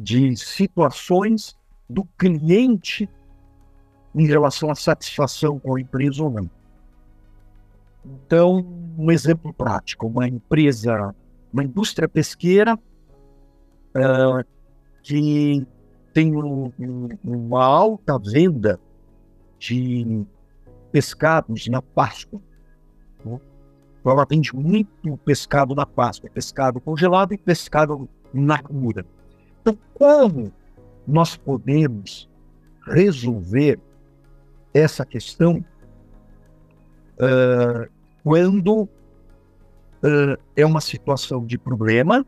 de 0.00 0.34
situações 0.36 1.56
do 1.88 2.04
cliente 2.16 3.08
em 4.14 4.26
relação 4.26 4.70
à 4.70 4.74
satisfação 4.74 5.58
com 5.58 5.76
a 5.76 5.80
empresa 5.80 6.22
ou 6.24 6.30
não. 6.30 6.50
Então, 8.04 8.66
um 8.98 9.10
exemplo 9.10 9.52
prático, 9.52 10.06
uma 10.06 10.26
empresa, 10.26 11.14
uma 11.52 11.62
indústria 11.62 12.08
pesqueira 12.08 12.74
uh, 12.74 14.44
que 15.02 15.64
tem 16.12 16.34
um, 16.36 16.72
um, 16.78 17.08
uma 17.22 17.64
alta 17.64 18.18
venda 18.18 18.80
de 19.58 20.26
pescados 20.92 21.66
na 21.66 21.80
Páscoa. 21.80 22.40
Né? 23.24 23.40
Ela 24.04 24.26
vende 24.28 24.54
muito 24.54 25.16
pescado 25.24 25.74
na 25.74 25.86
Páscoa, 25.86 26.30
pescado 26.30 26.80
congelado 26.80 27.32
e 27.32 27.38
pescado 27.38 28.08
na 28.32 28.62
cura. 28.62 29.06
Então, 29.60 29.78
como 29.94 30.52
nós 31.06 31.36
podemos 31.36 32.28
resolver 32.86 33.78
essa 34.74 35.04
questão 35.04 35.64
uh, 37.14 37.90
quando 38.22 38.82
uh, 38.82 38.88
é 40.56 40.66
uma 40.66 40.80
situação 40.80 41.44
de 41.44 41.58
problema, 41.58 42.26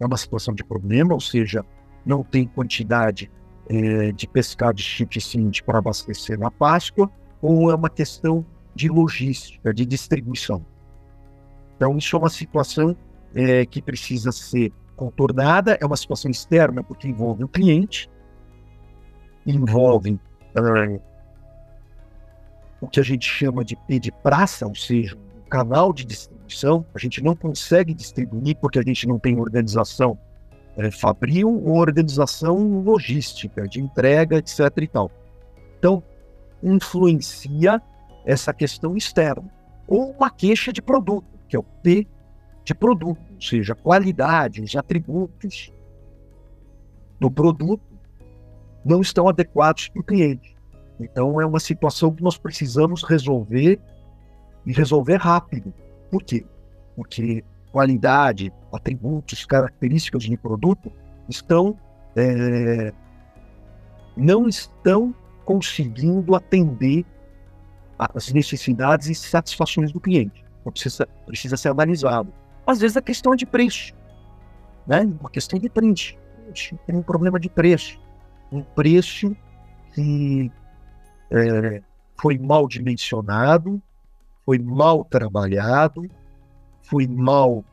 é 0.00 0.06
uma 0.06 0.16
situação 0.16 0.54
de 0.54 0.64
problema, 0.64 1.14
ou 1.14 1.20
seja, 1.20 1.64
não 2.04 2.24
tem 2.24 2.46
quantidade 2.46 3.30
uh, 3.70 4.12
de 4.12 4.26
pescado 4.26 4.80
suficiente 4.80 5.62
para 5.62 5.78
abastecer 5.78 6.38
na 6.38 6.50
Páscoa, 6.50 7.10
ou 7.42 7.70
é 7.70 7.74
uma 7.74 7.90
questão 7.90 8.46
de 8.74 8.88
logística, 8.88 9.74
de 9.74 9.84
distribuição. 9.84 10.64
Então, 11.76 11.98
isso 11.98 12.14
é 12.14 12.18
uma 12.18 12.30
situação 12.30 12.96
é, 13.34 13.66
que 13.66 13.82
precisa 13.82 14.30
ser 14.30 14.72
contornada, 14.96 15.76
é 15.80 15.84
uma 15.84 15.96
situação 15.96 16.30
externa, 16.30 16.82
porque 16.82 17.08
envolve 17.08 17.42
o 17.42 17.48
cliente, 17.48 18.08
envolve 19.44 20.12
uh, 20.12 21.02
o 22.80 22.86
que 22.86 23.00
a 23.00 23.02
gente 23.02 23.28
chama 23.28 23.64
de 23.64 23.74
P 23.74 23.98
de 23.98 24.12
praça, 24.12 24.66
ou 24.66 24.74
seja, 24.74 25.16
um 25.16 25.48
canal 25.48 25.92
de 25.92 26.04
distribuição. 26.04 26.86
A 26.94 26.98
gente 26.98 27.22
não 27.22 27.34
consegue 27.34 27.92
distribuir 27.92 28.56
porque 28.56 28.78
a 28.78 28.82
gente 28.82 29.06
não 29.08 29.18
tem 29.18 29.38
organização 29.38 30.16
é, 30.76 30.90
fabril 30.90 31.48
ou 31.48 31.76
organização 31.76 32.82
logística, 32.82 33.66
de 33.66 33.80
entrega, 33.80 34.38
etc. 34.38 34.60
e 34.78 34.86
tal. 34.86 35.10
Então, 35.78 36.02
influencia 36.62 37.82
essa 38.24 38.52
questão 38.52 38.96
externa. 38.96 39.50
Ou 39.86 40.12
uma 40.12 40.30
queixa 40.30 40.72
de 40.72 40.80
produto, 40.80 41.26
que 41.48 41.56
é 41.56 41.58
o 41.58 41.62
P 41.62 42.06
de 42.64 42.74
produto, 42.74 43.20
ou 43.34 43.40
seja, 43.40 43.74
qualidade, 43.74 44.62
os 44.62 44.74
atributos 44.76 45.72
do 47.18 47.30
produto 47.30 47.82
não 48.84 49.00
estão 49.00 49.28
adequados 49.28 49.88
para 49.88 50.00
o 50.00 50.04
cliente. 50.04 50.56
Então 50.98 51.40
é 51.40 51.46
uma 51.46 51.60
situação 51.60 52.12
que 52.12 52.22
nós 52.22 52.38
precisamos 52.38 53.02
resolver 53.02 53.80
e 54.64 54.72
resolver 54.72 55.16
rápido. 55.16 55.72
Por 56.10 56.22
quê? 56.22 56.44
Porque 56.94 57.44
qualidade, 57.72 58.52
atributos, 58.72 59.44
características 59.44 60.24
de 60.24 60.36
produto 60.36 60.92
estão 61.28 61.76
é, 62.14 62.92
não 64.16 64.46
estão 64.46 65.14
conseguindo 65.44 66.34
atender 66.34 67.04
as 67.98 68.32
necessidades 68.32 69.08
e 69.08 69.14
satisfações 69.14 69.92
do 69.92 70.00
cliente. 70.00 70.44
Então 70.60 70.72
precisa, 70.72 71.06
precisa 71.26 71.56
ser 71.56 71.68
analisado. 71.68 72.32
Às 72.66 72.80
vezes 72.80 72.96
a 72.96 73.02
questão 73.02 73.32
é 73.32 73.36
de 73.36 73.46
preço, 73.46 73.92
né? 74.86 75.02
Uma 75.02 75.30
questão 75.30 75.58
de 75.58 75.68
preço. 75.68 76.16
Tem 76.86 76.96
um 76.96 77.02
problema 77.02 77.38
de 77.38 77.48
preço. 77.48 78.00
Um 78.50 78.62
preço 78.62 79.34
que 79.94 80.50
é, 81.30 81.82
foi 82.20 82.38
mal 82.38 82.68
dimensionado, 82.68 83.82
foi 84.44 84.58
mal 84.58 85.04
trabalhado, 85.04 86.08
foi 86.82 87.06
mal 87.06 87.64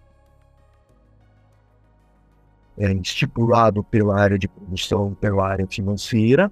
é, 2.77 2.93
estipulado 2.93 3.83
pela 3.83 4.19
área 4.19 4.39
de 4.39 4.47
produção, 4.47 5.13
pela 5.13 5.45
área 5.45 5.67
financeira, 5.67 6.51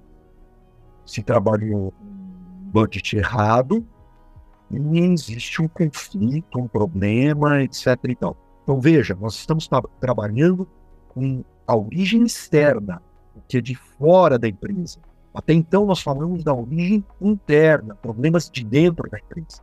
se 1.08 1.22
trabalhou 1.22 1.94
um 2.02 2.70
budget 2.70 3.16
errado 3.16 3.84
e 4.70 4.98
existe 4.98 5.62
um 5.62 5.66
conflito, 5.66 6.58
um 6.58 6.68
problema, 6.68 7.62
etc. 7.62 7.96
Então, 8.08 8.36
então 8.62 8.78
veja, 8.78 9.16
nós 9.18 9.34
estamos 9.34 9.66
tra 9.66 9.80
trabalhando 9.98 10.68
com 11.08 11.42
a 11.66 11.74
origem 11.74 12.24
externa, 12.24 13.02
o 13.34 13.40
que 13.48 13.56
é 13.56 13.60
de 13.62 13.74
fora 13.74 14.38
da 14.38 14.46
empresa. 14.46 14.98
Até 15.32 15.54
então 15.54 15.86
nós 15.86 16.02
falamos 16.02 16.44
da 16.44 16.52
origem 16.52 17.02
interna, 17.22 17.94
problemas 17.94 18.50
de 18.50 18.62
dentro 18.62 19.08
da 19.08 19.18
empresa. 19.18 19.62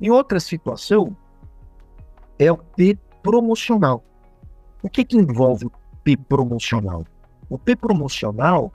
Em 0.00 0.10
outra 0.10 0.40
situação, 0.40 1.14
é 2.38 2.50
o 2.50 2.56
P 2.56 2.98
promocional. 3.22 4.02
O 4.82 4.88
que, 4.88 5.04
que 5.04 5.18
envolve 5.18 5.66
o 5.66 5.72
P 6.02 6.16
promocional? 6.16 7.04
O 7.50 7.58
P 7.58 7.76
promocional 7.76 8.72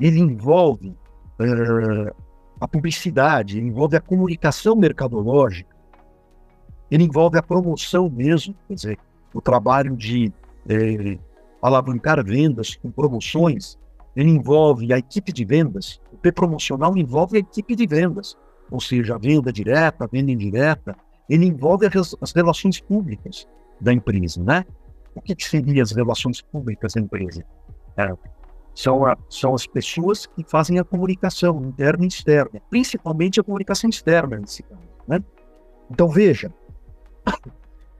ele 0.00 0.18
envolve 0.20 0.88
uh, 1.40 2.14
a 2.60 2.68
publicidade, 2.68 3.58
ele 3.58 3.68
envolve 3.68 3.96
a 3.96 4.00
comunicação 4.00 4.76
mercadológica, 4.76 5.76
ele 6.90 7.04
envolve 7.04 7.38
a 7.38 7.42
promoção 7.42 8.08
mesmo, 8.08 8.54
quer 8.66 8.74
dizer, 8.74 8.98
o 9.32 9.40
trabalho 9.40 9.94
de 9.94 10.32
eh, 10.68 11.18
alavancar 11.60 12.24
vendas 12.24 12.76
com 12.76 12.90
promoções, 12.90 13.78
ele 14.16 14.30
envolve 14.30 14.92
a 14.92 14.98
equipe 14.98 15.32
de 15.32 15.44
vendas, 15.44 16.00
o 16.12 16.16
P 16.16 16.32
promocional 16.32 16.96
envolve 16.96 17.36
a 17.36 17.40
equipe 17.40 17.76
de 17.76 17.86
vendas, 17.86 18.36
ou 18.70 18.80
seja, 18.80 19.14
a 19.14 19.18
venda 19.18 19.52
direta, 19.52 20.04
a 20.04 20.06
venda 20.06 20.32
indireta, 20.32 20.96
ele 21.28 21.46
envolve 21.46 21.86
as, 21.86 22.16
as 22.20 22.32
relações 22.32 22.80
públicas 22.80 23.46
da 23.80 23.92
empresa, 23.92 24.42
né? 24.42 24.64
O 25.14 25.20
que, 25.20 25.34
que 25.34 25.44
seriam 25.44 25.82
as 25.82 25.92
relações 25.92 26.40
públicas 26.40 26.94
da 26.94 27.00
empresa? 27.00 27.44
É, 27.96 28.12
são, 28.78 29.04
a, 29.04 29.18
são 29.28 29.56
as 29.56 29.66
pessoas 29.66 30.24
que 30.24 30.44
fazem 30.44 30.78
a 30.78 30.84
comunicação 30.84 31.60
interna 31.64 32.04
e 32.04 32.06
externa, 32.06 32.62
principalmente 32.70 33.40
a 33.40 33.42
comunicação 33.42 33.90
externa 33.90 34.38
nesse 34.38 34.62
caso, 34.62 34.80
né? 35.08 35.20
Então, 35.90 36.08
veja, 36.08 36.54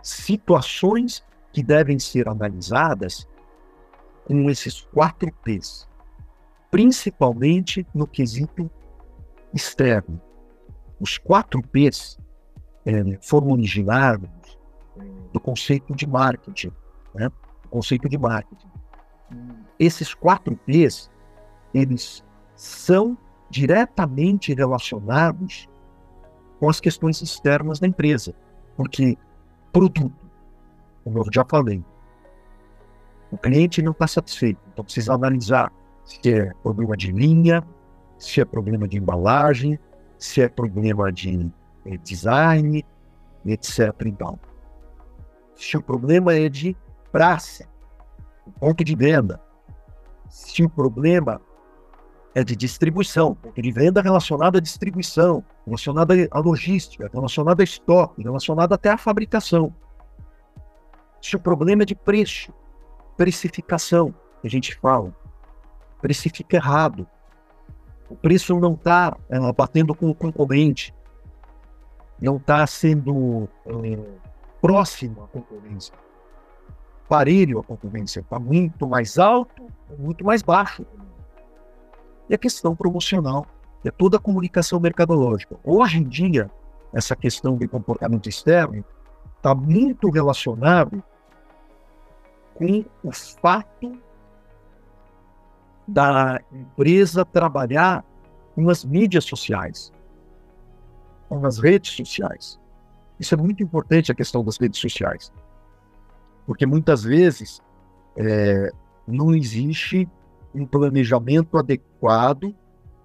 situações 0.01 1.25
que 1.53 1.65
devem 1.65 1.99
ser 1.99 2.29
analisadas 2.29 3.27
com 4.25 4.49
esses 4.49 4.83
quatro 4.83 5.33
P's, 5.43 5.89
principalmente 6.71 7.85
no 7.93 8.07
quesito 8.07 8.71
externo. 9.53 10.21
Os 11.01 11.19
quatro 11.19 11.61
P's 11.61 12.21
é, 12.87 13.19
foram 13.21 13.49
originados 13.49 14.31
do 15.33 15.41
conceito 15.41 15.93
de 15.93 16.07
marketing, 16.07 16.71
né? 17.17 17.33
O 17.65 17.69
conceito 17.69 18.09
de 18.09 18.17
marketing. 18.17 18.69
Esses 19.79 20.15
quatro 20.15 20.57
P's, 20.67 21.11
eles 21.73 22.25
são 22.55 23.17
diretamente 23.51 24.53
relacionados 24.53 25.69
com 26.59 26.69
as 26.69 26.81
questões 26.81 27.23
externas 27.23 27.79
da 27.79 27.87
empresa, 27.87 28.35
porque 28.77 29.17
produto, 29.73 30.13
como 31.05 31.19
eu 31.19 31.25
já 31.33 31.45
falei, 31.45 31.83
o 33.31 33.39
cliente 33.39 33.83
não 33.83 33.93
está 33.93 34.07
satisfeito, 34.07 34.61
então 34.73 34.85
precisa 34.85 35.15
analisar 35.15 35.73
se 36.05 36.33
é 36.33 36.53
problema 36.63 36.97
de 36.97 37.13
linha, 37.13 37.63
se 38.19 38.41
é 38.41 38.45
problema 38.45 38.89
de 38.89 38.97
embalagem, 38.97 39.79
se 40.19 40.41
é 40.41 40.49
problema 40.49 41.13
de 41.13 41.51
eh, 41.85 41.97
design, 41.99 42.85
etc. 43.47 43.95
Então, 44.07 44.39
se 45.55 45.77
o 45.77 45.83
problema 45.83 46.35
é 46.35 46.49
de 46.49 46.77
praça, 47.13 47.69
ponto 48.59 48.83
de 48.83 48.97
venda, 48.97 49.41
se 50.29 50.63
o 50.63 50.69
problema 50.69 51.41
é 52.35 52.45
de 52.45 52.55
distribuição, 52.55 53.37
de 53.57 53.73
venda 53.73 54.01
relacionado 54.01 54.57
à 54.57 54.61
distribuição, 54.61 55.45
relacionado 55.67 56.13
à 56.31 56.39
logística, 56.39 57.11
relacionado 57.13 57.61
a 57.61 57.65
estoque, 57.65 58.23
relacionado 58.23 58.73
até 58.73 58.91
à 58.91 58.99
fabricação. 58.99 59.75
Se 61.21 61.35
o 61.35 61.41
problema 61.41 61.83
é 61.83 61.87
de 61.87 61.95
preço, 61.95 62.53
precificação, 63.17 64.15
que 64.41 64.47
a 64.47 64.51
gente 64.51 64.77
fala, 64.77 65.13
precifica 66.01 66.57
errado. 66.57 67.07
O 68.09 68.15
preço 68.15 68.59
não 68.59 68.75
está 68.75 69.17
é, 69.29 69.37
eh, 69.37 69.53
batendo 69.53 69.95
com 69.95 70.09
o 70.09 70.15
concorrente, 70.15 70.95
não 72.21 72.37
está 72.37 72.67
sendo 72.67 73.49
é, 73.67 73.99
próximo 74.61 75.25
à 75.25 75.29
concorrência, 75.29 75.93
parelho 77.09 77.59
à 77.59 77.65
concorrência, 77.65 78.21
está 78.21 78.39
muito 78.39 78.87
mais 78.87 79.19
alto 79.19 79.69
muito 79.97 80.25
mais 80.25 80.43
baixo. 80.43 80.85
E 82.29 82.35
a 82.35 82.39
questão 82.39 82.77
promocional, 82.77 83.47
é 83.85 83.91
toda 83.91 84.17
a 84.17 84.21
comunicação 84.21 84.81
mercadológica. 84.81 85.57
Hoje 85.65 85.99
em 85.99 86.05
dia, 86.05 86.51
essa 86.93 87.15
questão 87.15 87.57
de 87.57 87.67
comportamento 87.69 88.29
externo 88.29 88.85
está 89.37 89.55
muito 89.55 90.11
relacionado 90.11 91.03
com 92.55 92.85
o 93.05 93.13
fato 93.13 93.99
da 95.87 96.41
empresa 96.53 97.25
trabalhar 97.25 98.05
com 98.55 98.69
as 98.69 98.85
mídias 98.85 99.25
sociais, 99.25 99.93
com 101.29 101.47
as 101.47 101.59
redes 101.59 101.93
sociais. 101.93 102.59
Isso 103.19 103.35
é 103.35 103.39
muito 103.39 103.63
importante, 103.63 104.11
a 104.11 104.15
questão 104.15 104.45
das 104.45 104.59
redes 104.59 104.81
sociais. 104.81 105.33
Porque 106.49 106.65
muitas 106.65 107.03
vezes 107.03 107.61
é, 108.17 108.71
não 109.07 109.35
existe 109.35 110.09
um 110.55 110.65
planejamento 110.65 111.59
adequado 111.59 112.57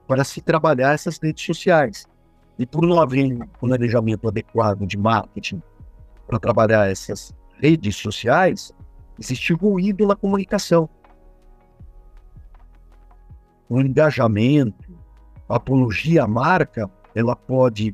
para 0.08 0.24
se 0.24 0.40
trabalhar 0.40 0.94
essas 0.94 1.20
redes 1.22 1.46
sociais. 1.46 2.08
E 2.58 2.66
por 2.66 2.84
não 2.84 3.02
haver 3.02 3.34
um 3.34 3.46
planejamento 3.60 4.30
adequado 4.30 4.86
de 4.88 4.98
marketing 4.98 5.62
para 6.26 6.40
trabalhar 6.40 6.90
essas 6.90 7.36
redes 7.60 7.98
sociais, 7.98 8.72
existe 9.20 9.52
ruído 9.52 10.08
na 10.08 10.16
comunicação. 10.16 10.88
O 13.68 13.82
engajamento, 13.82 14.98
a 15.50 15.58
apologia 15.58 16.24
à 16.24 16.28
marca, 16.30 16.90
ela 17.14 17.36
pode 17.36 17.94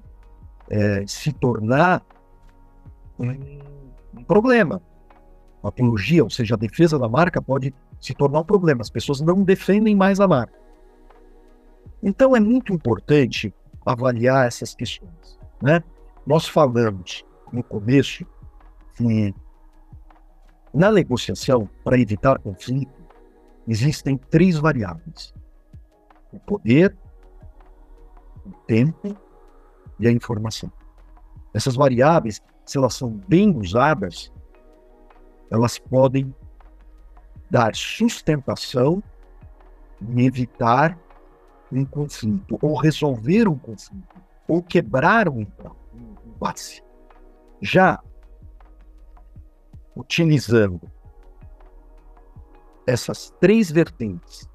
é, 0.69 1.03
se 1.07 1.33
tornar 1.33 2.05
um, 3.17 3.31
um 4.15 4.23
problema. 4.23 4.79
A 5.63 5.67
apologia, 5.67 6.23
ou 6.23 6.29
seja, 6.29 6.55
a 6.55 6.57
defesa 6.57 6.97
da 6.97 7.09
marca, 7.09 7.41
pode 7.41 7.73
se 7.99 8.13
tornar 8.13 8.39
um 8.39 8.45
problema. 8.45 8.81
As 8.81 8.89
pessoas 8.89 9.19
não 9.19 9.43
defendem 9.43 9.95
mais 9.95 10.19
a 10.19 10.27
marca. 10.27 10.57
Então 12.01 12.35
é 12.35 12.39
muito 12.39 12.73
importante 12.73 13.53
avaliar 13.85 14.47
essas 14.47 14.73
questões. 14.73 15.39
Né? 15.61 15.83
Nós 16.25 16.47
falamos 16.47 17.25
no 17.51 17.63
começo 17.63 18.25
que 18.95 19.33
na 20.73 20.91
negociação, 20.91 21.69
para 21.83 21.99
evitar 21.99 22.39
conflito, 22.39 22.93
existem 23.67 24.17
três 24.17 24.57
variáveis: 24.57 25.33
o 26.31 26.39
poder, 26.39 26.95
o 28.45 28.51
tempo 28.65 29.15
e 29.99 30.07
a 30.07 30.11
informação. 30.11 30.71
Essas 31.53 31.75
variáveis, 31.75 32.41
se 32.65 32.77
elas 32.77 32.93
são 32.93 33.09
bem 33.27 33.55
usadas, 33.57 34.31
elas 35.51 35.77
podem 35.77 36.33
dar 37.49 37.75
sustentação 37.75 39.01
e 40.15 40.25
evitar 40.25 40.97
um 41.71 41.85
conflito, 41.85 42.57
ou 42.61 42.75
resolver 42.75 43.47
um 43.47 43.57
conflito, 43.57 44.15
ou 44.47 44.61
quebrar 44.61 45.27
um 45.27 45.45
impasse. 46.25 46.83
Já 47.61 48.01
utilizando 49.95 50.81
essas 52.87 53.31
três 53.39 53.69
vertentes, 53.69 54.49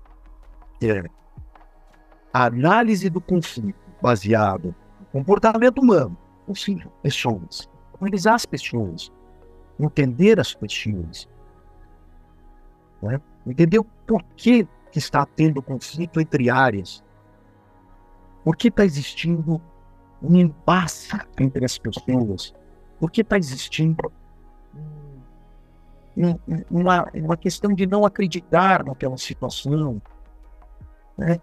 que 0.80 0.90
é 0.90 1.04
a 2.33 2.46
análise 2.46 3.09
do 3.09 3.20
conflito 3.20 3.78
baseado 4.02 4.74
no 4.98 5.07
comportamento 5.07 5.78
humano, 5.78 6.16
ou 6.48 6.54
seja, 6.54 6.88
pessoas, 7.02 7.68
analisar 8.00 8.35
as 8.35 8.46
pessoas, 8.46 9.12
entender 9.79 10.39
as 10.41 10.55
pessoas, 10.55 11.29
né? 13.03 13.21
entender 13.47 13.79
o 13.79 13.85
porquê 14.07 14.67
que 14.91 14.99
está 14.99 15.27
tendo 15.27 15.63
conflito 15.63 16.21
entre 16.21 16.49
áreas, 16.49 17.03
por 18.45 18.57
que 18.57 18.69
está 18.69 18.85
existindo 18.85 19.61
um 20.23 20.37
impasse 20.37 21.17
entre 21.39 21.65
as 21.65 21.77
pessoas, 21.79 22.55
por 22.99 23.11
que 23.11 23.23
está 23.23 23.37
existindo 23.37 24.13
uma, 26.71 27.11
uma 27.13 27.37
questão 27.37 27.73
de 27.73 27.87
não 27.87 28.07
acreditar 28.07 28.85
naquela 28.85 29.17
situação, 29.17 30.01
né? 31.19 31.41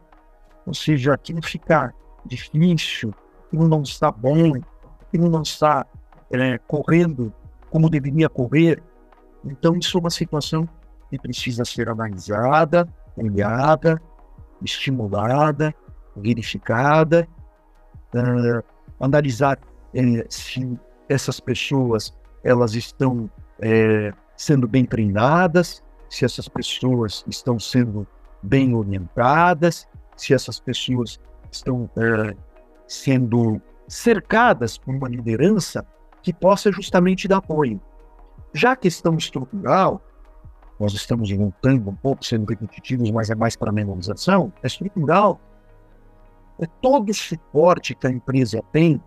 Ou 0.66 0.74
seja, 0.74 1.14
aquilo 1.14 1.42
fica 1.44 1.94
difícil, 2.26 3.14
aquilo 3.48 3.68
não 3.68 3.82
está 3.82 4.12
bom, 4.12 4.54
aquilo 5.02 5.30
não 5.30 5.42
está 5.42 5.86
é, 6.32 6.58
correndo 6.60 7.34
como 7.72 7.90
deveria 7.90 8.30
correr. 8.30 8.84
Então, 9.44 9.76
isso 9.76 9.98
é 9.98 10.02
uma 10.02 10.12
situação 10.12 10.70
que 11.10 11.18
precisa 11.18 11.66
ser 11.66 11.90
analisada, 11.90 12.88
olhada, 13.18 14.00
estimulada, 14.62 15.74
verificada, 16.16 17.28
uh, 18.14 18.64
analisar 19.00 19.58
eh, 19.96 20.26
se 20.30 20.80
essas 21.10 21.40
pessoas 21.40 22.14
elas 22.44 22.76
estão 22.76 23.30
eh, 23.60 24.12
sendo 24.38 24.68
bem 24.68 24.86
treinadas, 24.86 25.84
se 26.10 26.26
essas 26.26 26.48
pessoas 26.48 27.24
estão 27.28 27.60
sendo 27.60 28.06
bem 28.44 28.76
orientadas, 28.76 29.88
se 30.16 30.34
essas 30.34 30.60
pessoas 30.60 31.20
estão 31.52 31.90
é, 31.98 32.36
sendo 32.88 33.62
cercadas 33.88 34.78
por 34.78 34.96
uma 34.96 35.08
liderança 35.08 35.86
que 36.22 36.34
possa 36.34 36.72
justamente 36.72 37.28
dar 37.28 37.38
apoio. 37.38 37.80
Já 38.54 38.74
a 38.74 38.76
questão 38.76 39.16
estrutural, 39.16 40.02
nós 40.80 40.94
estamos 40.94 41.32
voltando 41.32 41.90
um 41.90 41.96
pouco, 41.96 42.26
sendo 42.26 42.50
repetitivos, 42.50 43.10
mas 43.12 43.30
é 43.30 43.36
mais 43.36 43.56
para 43.56 43.70
a 43.70 43.74
memorização, 43.74 44.52
é 44.64 44.68
estrutural 44.68 45.40
é 46.60 46.68
todo 46.80 47.10
o 47.10 47.14
suporte 47.14 47.96
que 47.96 48.06
a 48.06 48.12
empresa 48.12 48.62
tem 48.72 49.02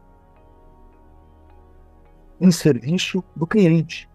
em 2.41 2.51
serviço 2.51 3.23
do 3.37 3.47
cliente 3.47 4.09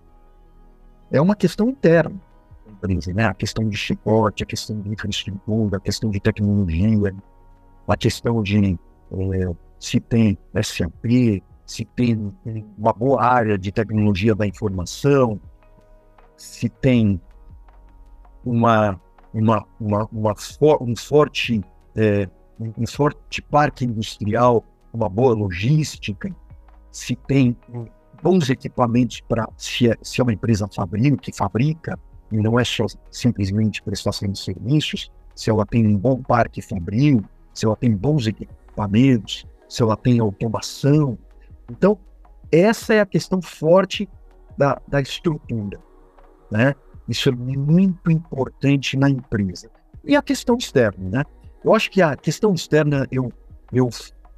é 1.12 1.19
uma 1.19 1.35
questão 1.35 1.69
interna 1.69 2.19
da 2.65 2.71
empresa, 2.71 3.13
né? 3.13 3.25
A 3.25 3.33
questão 3.33 3.67
de 3.67 3.77
suporte, 3.77 4.43
a 4.43 4.45
questão 4.45 4.79
de 4.79 4.89
infraestrutura, 4.89 5.77
a 5.77 5.79
questão 5.79 6.09
de 6.09 6.19
tecnologia, 6.19 7.15
a 7.88 7.97
questão 7.97 8.43
de 8.43 8.77
é, 9.12 9.55
se 9.79 9.99
tem 9.99 10.38
SAP, 10.62 11.41
se 11.69 11.86
tem 11.86 12.34
uma 12.75 12.91
boa 12.91 13.23
área 13.23 13.55
de 13.55 13.71
tecnologia 13.71 14.34
da 14.34 14.47
informação, 14.47 15.39
se 16.36 16.67
tem 16.67 17.21
uma, 18.43 18.99
uma, 19.32 19.63
uma, 19.79 20.10
uma 20.12 20.36
for, 20.36 20.82
um, 20.82 20.95
forte, 20.95 21.62
é, 21.95 22.27
um 22.60 22.88
forte 22.88 23.39
parque 23.43 23.86
industrial, 23.86 24.65
uma 24.91 25.08
boa 25.08 25.36
logística, 25.36 26.36
se 26.91 27.15
tem 27.15 27.55
bons 28.23 28.49
equipamentos 28.49 29.21
para 29.21 29.47
se, 29.55 29.91
é, 29.91 29.97
se 30.01 30.19
é 30.19 30.23
uma 30.23 30.34
empresa 30.34 30.67
fabril, 30.67 31.17
que 31.17 31.32
fabrica, 31.32 31.99
e 32.32 32.38
não 32.38 32.60
é 32.60 32.63
só 32.63 32.88
simplesmente 33.12 33.84
prestação 33.84 34.27
de 34.27 34.39
serviços, 34.39 35.12
se 35.36 35.51
ela 35.51 35.67
tem 35.67 35.86
um 35.86 35.95
bom 35.95 36.19
parque 36.23 36.63
fabril, 36.63 37.23
se 37.53 37.67
ela 37.67 37.75
tem 37.75 37.95
bons 37.95 38.25
equipamentos, 38.25 39.45
se 39.67 39.84
ela 39.84 39.95
tem 39.95 40.19
automação. 40.19 41.15
Então, 41.69 41.97
essa 42.51 42.93
é 42.93 42.99
a 42.99 43.05
questão 43.05 43.41
forte 43.41 44.10
da, 44.58 44.82
da 44.88 44.99
estrutura. 45.01 45.79
Né? 46.51 46.73
Isso 47.08 47.29
é 47.29 47.32
muito 47.32 48.12
importante 48.12 48.97
na 48.97 49.10
empresa. 49.10 49.69
E 50.03 50.15
a 50.15 50.21
questão 50.21 50.58
externa, 50.58 51.10
né? 51.10 51.23
Eu 51.63 51.75
acho 51.75 51.91
que 51.91 52.01
a 52.01 52.15
questão 52.15 52.53
externa 52.53 53.05
eu, 53.12 53.32
eu, 53.71 53.89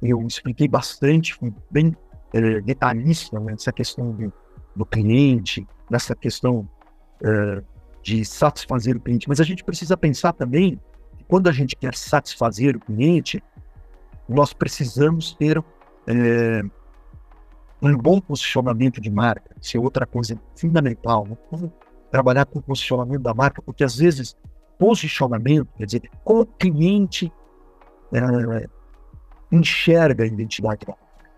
eu 0.02 0.26
expliquei 0.26 0.66
bastante, 0.66 1.34
fui 1.34 1.52
bem 1.70 1.96
é, 2.32 2.60
detalhista 2.60 3.38
nessa 3.38 3.70
né? 3.70 3.74
questão 3.74 4.10
do, 4.12 4.32
do 4.74 4.84
cliente, 4.84 5.66
nessa 5.88 6.16
questão 6.16 6.68
é, 7.22 7.62
de 8.02 8.24
satisfazer 8.24 8.96
o 8.96 9.00
cliente. 9.00 9.28
Mas 9.28 9.40
a 9.40 9.44
gente 9.44 9.62
precisa 9.62 9.96
pensar 9.96 10.32
também 10.32 10.80
que 11.16 11.24
quando 11.24 11.48
a 11.48 11.52
gente 11.52 11.76
quer 11.76 11.94
satisfazer 11.94 12.76
o 12.76 12.80
cliente, 12.80 13.42
nós 14.28 14.52
precisamos 14.52 15.34
ter 15.34 15.62
é, 16.06 16.62
um 17.82 17.96
bom 17.96 18.20
posicionamento 18.20 19.00
de 19.00 19.10
marca. 19.10 19.54
Isso 19.60 19.76
é 19.76 19.80
outra 19.80 20.06
coisa 20.06 20.40
fundamental. 20.54 21.26
Né? 21.26 21.70
Trabalhar 22.10 22.46
com 22.46 22.60
o 22.60 22.62
posicionamento 22.62 23.22
da 23.22 23.34
marca, 23.34 23.60
porque 23.60 23.82
às 23.82 23.96
vezes 23.96 24.36
posicionamento, 24.78 25.68
quer 25.76 25.86
dizer, 25.86 26.10
como 26.24 26.42
o 26.42 26.46
cliente 26.46 27.32
é, 28.12 28.68
enxerga 29.50 30.24
a 30.24 30.26
identidade 30.26 30.86
da 30.86 30.92
marca, 30.92 31.30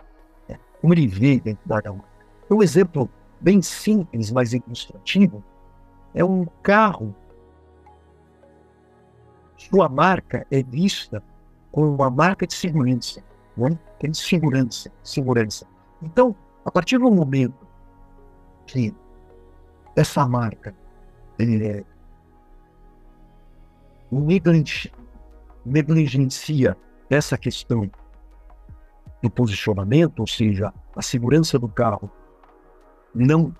né? 0.48 0.58
como 0.80 0.94
ele 0.94 1.06
vê 1.06 1.30
a 1.30 1.34
identidade 1.34 1.84
da 1.84 1.92
marca. 1.92 2.08
Um 2.50 2.62
exemplo 2.62 3.08
bem 3.40 3.62
simples, 3.62 4.30
mas 4.30 4.52
ilustrativo, 4.52 5.42
é 6.14 6.24
um 6.24 6.46
carro. 6.62 7.14
Sua 9.56 9.88
marca 9.88 10.46
é 10.50 10.62
vista 10.62 11.22
como 11.72 11.94
uma 11.94 12.10
marca 12.10 12.46
de 12.46 12.54
segurança, 12.54 13.22
né? 13.56 13.78
tem 13.98 14.12
segurança, 14.12 14.90
segurança. 15.02 15.66
Então, 16.02 16.34
a 16.64 16.70
partir 16.70 16.98
do 16.98 17.10
momento 17.10 17.66
que 18.66 18.94
essa 19.96 20.26
marca 20.26 20.74
é, 21.38 21.84
negligencia 25.64 26.76
essa 27.08 27.36
questão 27.36 27.90
do 29.22 29.30
posicionamento, 29.30 30.20
ou 30.20 30.26
seja, 30.26 30.72
a 30.94 31.02
segurança 31.02 31.58
do 31.58 31.68
carro 31.68 32.10
não 33.14 33.54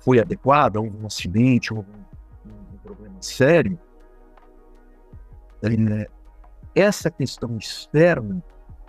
foi 0.00 0.20
adequada, 0.20 0.80
houve 0.80 0.96
um 0.96 1.06
acidente, 1.06 1.72
houve 1.72 1.90
um, 1.90 2.50
um 2.74 2.78
problema 2.78 3.16
sério, 3.20 3.78
é, 5.62 6.08
essa 6.74 7.10
questão 7.10 7.56
externa 7.56 8.42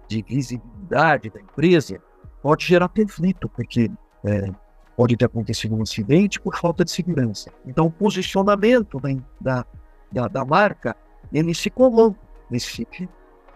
de 0.07 0.21
visibilidade 0.21 1.29
da 1.29 1.39
empresa 1.39 2.01
pode 2.41 2.65
gerar 2.65 2.89
conflito, 2.89 3.49
porque 3.49 3.91
é, 4.23 4.51
pode 4.95 5.15
ter 5.15 5.25
acontecido 5.25 5.75
um 5.75 5.81
acidente 5.81 6.39
por 6.39 6.55
falta 6.57 6.83
de 6.83 6.91
segurança. 6.91 7.51
Então, 7.65 7.85
o 7.85 7.91
posicionamento 7.91 8.99
da, 9.39 9.65
da, 10.11 10.27
da 10.27 10.45
marca, 10.45 10.95
ele 11.31 11.53
se 11.53 11.69
coloca 11.69 12.19
nesse 12.49 12.75
sentido. 12.75 13.11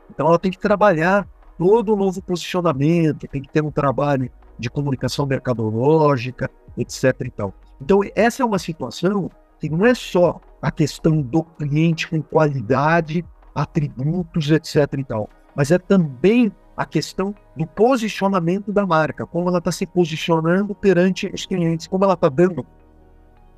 Então, 0.10 0.28
ela 0.28 0.40
tem 0.40 0.52
que 0.52 0.60
trabalhar 0.60 1.28
todo 1.58 1.94
o 1.94 1.96
novo 1.96 2.22
posicionamento, 2.22 3.28
tem 3.28 3.42
que 3.42 3.50
ter 3.50 3.64
um 3.64 3.72
trabalho 3.72 4.30
de 4.58 4.70
comunicação 4.70 5.26
mercadológica, 5.26 6.50
etc. 6.78 7.14
E 7.26 7.32
tal. 7.32 7.54
Então, 7.82 8.02
essa 8.16 8.44
é 8.44 8.46
uma 8.46 8.60
situação 8.60 9.30
que 9.60 9.70
não 9.70 9.86
é 9.86 9.94
só 9.94 10.40
a 10.62 10.72
questão 10.72 11.22
do 11.22 11.44
cliente 11.44 12.08
com 12.08 12.22
qualidade, 12.22 13.26
atributos, 13.54 14.50
etc. 14.50 14.94
E 14.98 15.04
tal, 15.04 15.30
mas 15.56 15.72
é 15.72 15.78
também 15.78 16.52
a 16.76 16.86
questão 16.86 17.36
do 17.56 17.68
posicionamento 17.68 18.72
da 18.72 18.86
marca, 18.86 19.26
como 19.26 19.50
ela 19.50 19.60
está 19.60 19.72
se 19.72 19.86
posicionando 19.86 20.74
perante 20.74 21.28
os 21.28 21.46
clientes, 21.46 21.88
como 21.88 22.04
ela 22.04 22.16
está 22.16 22.30
dando 22.30 22.66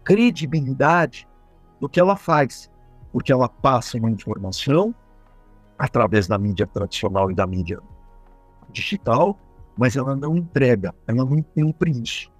credibilidade 0.04 1.28
do 1.80 1.88
que 1.88 2.00
ela 2.00 2.16
faz, 2.16 2.70
porque 3.12 3.32
ela 3.32 3.48
passa 3.48 3.98
uma 3.98 4.10
informação 4.12 4.94
através 5.78 6.28
da 6.28 6.38
mídia 6.38 6.68
tradicional 6.68 7.32
e 7.32 7.36
da 7.36 7.48
mídia 7.48 7.80
digital, 8.70 9.38
mas 9.78 9.96
ela 9.96 10.16
não 10.16 10.36
entrega, 10.36 10.94
ela 11.08 11.26
não 11.26 11.42
cumpre 11.42 11.92
isso. 11.92 12.32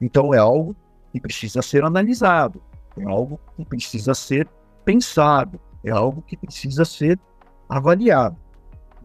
Então 0.00 0.32
é 0.32 0.38
algo 0.38 0.74
que 1.12 1.20
precisa 1.20 1.60
ser 1.62 1.84
analisado, 1.84 2.62
é 2.96 3.04
algo 3.04 3.38
que 3.56 3.64
precisa 3.64 4.14
ser 4.14 4.48
pensado, 4.84 5.60
é 5.84 5.90
algo 5.90 6.22
que 6.22 6.36
precisa 6.36 6.84
ser 6.84 7.18
avaliado. 7.68 8.36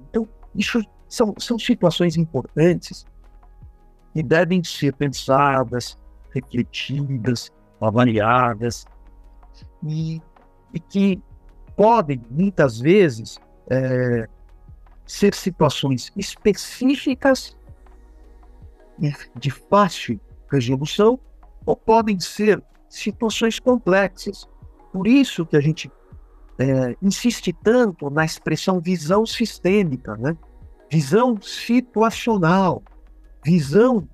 Então, 0.09 0.27
isso 0.55 0.81
são, 1.15 1.33
são 1.37 1.57
situações 1.57 2.17
importantes 2.17 3.05
que 4.13 4.21
devem 4.21 4.63
ser 4.63 4.93
pensadas, 4.93 5.97
refletidas, 6.33 7.51
avaliadas 7.79 8.85
e, 9.83 10.21
e 10.73 10.79
que 10.79 11.21
podem, 11.75 12.21
muitas 12.29 12.79
vezes, 12.79 13.39
é, 13.69 14.27
ser 15.05 15.33
situações 15.33 16.11
específicas 16.15 17.55
de 19.35 19.51
fácil 19.51 20.19
resolução 20.51 21.19
ou 21.65 21.75
podem 21.75 22.19
ser 22.19 22.61
situações 22.89 23.59
complexas. 23.59 24.47
Por 24.91 25.07
isso 25.07 25.45
que 25.45 25.57
a 25.57 25.61
gente 25.61 25.91
é, 26.57 26.95
insiste 27.01 27.51
tanto 27.51 28.09
na 28.09 28.23
expressão 28.23 28.79
visão 28.79 29.25
sistêmica, 29.25 30.15
né? 30.15 30.37
Visão 30.89 31.39
situacional, 31.41 32.83
visão 33.43 34.07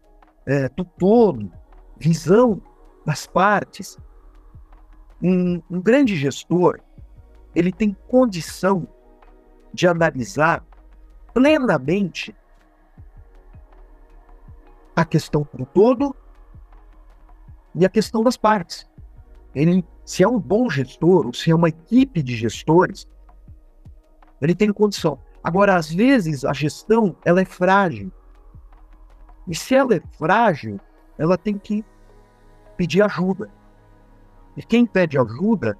é, 0.46 0.70
do 0.70 0.84
todo, 0.86 1.52
visão 1.98 2.62
das 3.06 3.28
partes. 3.28 3.98
Um, 5.22 5.62
um 5.70 5.80
grande 5.80 6.16
gestor, 6.16 6.80
ele 7.54 7.72
tem 7.72 7.96
condição 8.08 8.88
de 9.74 9.88
analisar 9.88 10.66
plenamente 11.34 12.36
a 14.96 15.06
questão 15.06 15.48
do 15.54 15.66
todo 15.66 16.16
e 17.76 17.86
a 17.86 17.90
questão 17.90 18.24
das 18.24 18.36
partes. 18.36 18.90
Ele, 19.54 19.86
se 20.06 20.24
é 20.24 20.28
um 20.28 20.40
bom 20.40 20.70
gestor, 20.70 21.26
ou 21.26 21.34
se 21.34 21.52
é 21.52 21.56
uma 21.56 21.70
equipe 21.70 22.22
de 22.22 22.36
gestores, 22.36 23.08
ele 24.42 24.56
tem 24.56 24.72
condição. 24.74 25.20
Agora, 25.43 25.75
às 25.75 25.91
vezes, 25.91 26.45
a 26.45 26.54
gestão 26.54 27.15
ela 27.25 27.41
é 27.41 27.45
frágil. 27.45 28.12
E 29.47 29.56
se 29.56 29.73
ela 29.73 29.95
é 29.95 30.01
frágil, 30.17 30.80
ela 31.17 31.38
tem 31.38 31.58
que 31.58 31.84
pedir 32.77 33.01
ajuda. 33.01 33.49
E 34.56 34.63
quem 34.63 34.86
pede 34.86 35.17
ajuda 35.17 35.77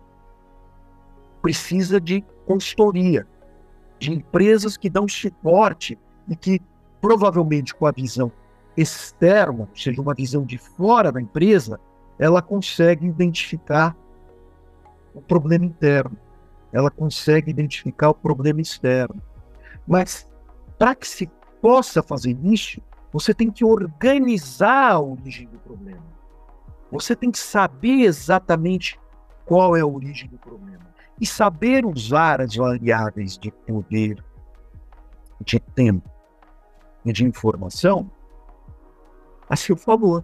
precisa 1.41 2.00
de 2.00 2.24
consultoria, 2.45 3.28
de 4.00 4.12
empresas 4.12 4.78
que 4.78 4.89
dão 4.89 5.08
suporte 5.08 5.97
e 6.28 6.36
que, 6.36 6.62
provavelmente, 7.00 7.74
com 7.76 7.86
a 7.86 7.91
visão 7.91 8.32
externa, 8.76 9.62
ou 9.62 9.76
seja, 9.76 10.02
uma 10.02 10.13
visão 10.13 10.43
de 10.43 10.58
fora 10.58 11.12
da 11.12 11.21
empresa, 11.21 11.80
ela 12.17 12.41
consegue 12.41 13.06
identificar 13.06 13.95
o 15.13 15.21
problema 15.21 15.65
interno, 15.65 16.17
ela 16.71 16.89
consegue 16.89 17.50
identificar 17.50 18.10
o 18.10 18.13
problema 18.13 18.62
externo. 18.62 19.21
Mas 19.92 20.26
para 20.80 20.96
que 20.96 21.06
se 21.06 21.30
possa 21.62 22.02
fazer 22.02 22.40
isso, 22.46 22.82
você 23.12 23.34
tem 23.34 23.52
que 23.52 23.66
organizar 23.66 24.94
a 24.94 25.00
origem 25.02 25.50
do 25.50 25.60
problema. 25.60 26.02
Você 26.90 27.14
tem 27.14 27.30
que 27.30 27.38
saber 27.38 28.04
exatamente 28.04 28.98
qual 29.46 29.76
é 29.76 29.82
a 29.82 29.86
origem 29.86 30.30
do 30.30 30.38
problema. 30.38 30.80
E 31.20 31.26
saber 31.26 31.86
usar 31.86 32.40
as 32.40 32.56
variáveis 32.56 33.38
de 33.38 33.52
poder, 33.52 34.24
de 35.44 35.60
tempo 35.60 36.10
e 37.04 37.12
de 37.12 37.26
informação 37.26 38.10
a 39.50 39.58
seu 39.58 39.76
favor. 39.76 40.24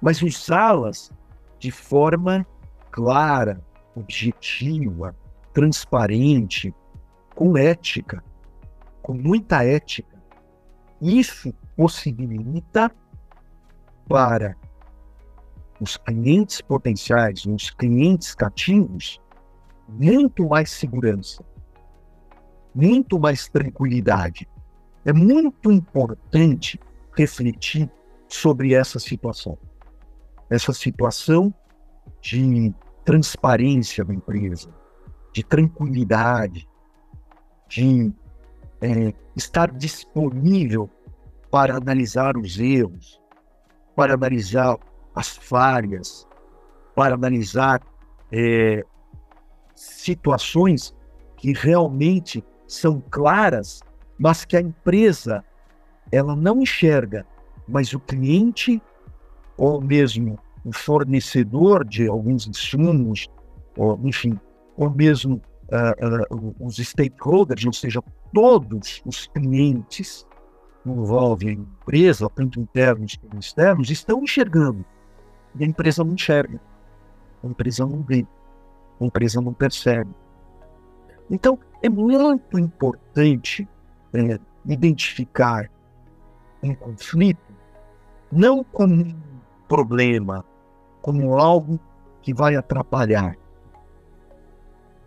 Mas 0.00 0.22
usá-las 0.22 1.12
de 1.58 1.70
forma 1.70 2.46
clara, 2.90 3.62
objetiva, 3.94 5.14
transparente, 5.52 6.74
com 7.34 7.56
ética. 7.56 8.22
com 9.02 9.12
muita 9.12 9.62
ética, 9.62 10.16
isso 10.98 11.52
possibilita 11.76 12.90
para 14.08 14.56
os 15.78 15.98
clientes 15.98 16.62
potenciais, 16.62 17.44
os 17.44 17.68
clientes 17.68 18.34
cativos, 18.34 19.20
muito 19.86 20.48
mais 20.48 20.70
segurança, 20.70 21.44
muito 22.74 23.18
mais 23.18 23.46
tranquilidade. 23.46 24.48
É 25.04 25.12
muito 25.12 25.70
importante 25.70 26.80
refletir 27.14 27.90
sobre 28.26 28.72
essa 28.72 28.98
situação. 28.98 29.58
Essa 30.48 30.72
situação 30.72 31.52
de 32.22 32.74
transparência 33.04 34.02
da 34.02 34.14
empresa, 34.14 34.70
de 35.30 35.44
tranquilidade, 35.44 36.66
de 37.74 38.12
é, 38.80 39.12
estar 39.34 39.72
disponível 39.72 40.88
para 41.50 41.76
analisar 41.76 42.36
os 42.36 42.60
erros, 42.60 43.20
para 43.96 44.14
analisar 44.14 44.78
as 45.14 45.36
falhas, 45.36 46.26
para 46.94 47.14
analisar 47.14 47.82
é, 48.30 48.84
situações 49.74 50.94
que 51.36 51.52
realmente 51.52 52.44
são 52.66 53.02
claras, 53.10 53.80
mas 54.18 54.44
que 54.44 54.56
a 54.56 54.60
empresa 54.60 55.44
ela 56.12 56.36
não 56.36 56.60
enxerga, 56.60 57.26
mas 57.66 57.92
o 57.92 57.98
cliente 57.98 58.80
ou 59.56 59.80
mesmo 59.80 60.38
o 60.64 60.72
fornecedor 60.72 61.84
de 61.84 62.06
alguns 62.06 62.46
insumos, 62.46 63.28
ou 63.76 63.98
enfim, 64.04 64.38
ou 64.76 64.88
mesmo 64.90 65.42
uh, 65.74 66.54
os 66.60 66.76
stakeholders, 66.76 67.64
ou 67.64 67.72
seja, 67.72 68.02
todos 68.32 69.02
os 69.04 69.26
clientes 69.28 70.26
que 70.82 70.90
envolvem 70.90 71.48
a 71.48 71.52
empresa, 71.52 72.30
tanto 72.30 72.60
internos 72.60 73.16
como 73.16 73.40
externos, 73.40 73.90
estão 73.90 74.22
enxergando. 74.22 74.84
E 75.58 75.64
a 75.64 75.66
empresa 75.66 76.04
não 76.04 76.14
enxerga. 76.14 76.60
A 77.42 77.46
empresa 77.46 77.86
não 77.86 78.02
vê. 78.02 78.26
A 79.00 79.04
empresa 79.04 79.40
não 79.40 79.52
percebe. 79.52 80.10
Então, 81.30 81.58
é 81.82 81.88
muito 81.88 82.58
importante 82.58 83.68
é, 84.12 84.38
identificar 84.66 85.70
um 86.62 86.74
conflito 86.74 87.54
não 88.30 88.64
como 88.64 88.94
um 88.94 89.14
problema, 89.68 90.44
como 91.00 91.38
algo 91.38 91.78
que 92.20 92.34
vai 92.34 92.56
atrapalhar, 92.56 93.36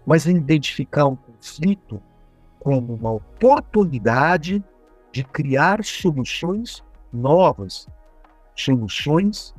mas 0.08 0.26
identificar 0.26 1.06
um 1.06 1.18
conflito 1.18 2.02
como 2.62 2.94
uma 2.94 3.12
oportunidade 3.12 4.64
de 5.12 5.22
criar 5.26 5.84
soluções 5.84 6.82
novas, 7.12 7.90
soluções 8.56 9.54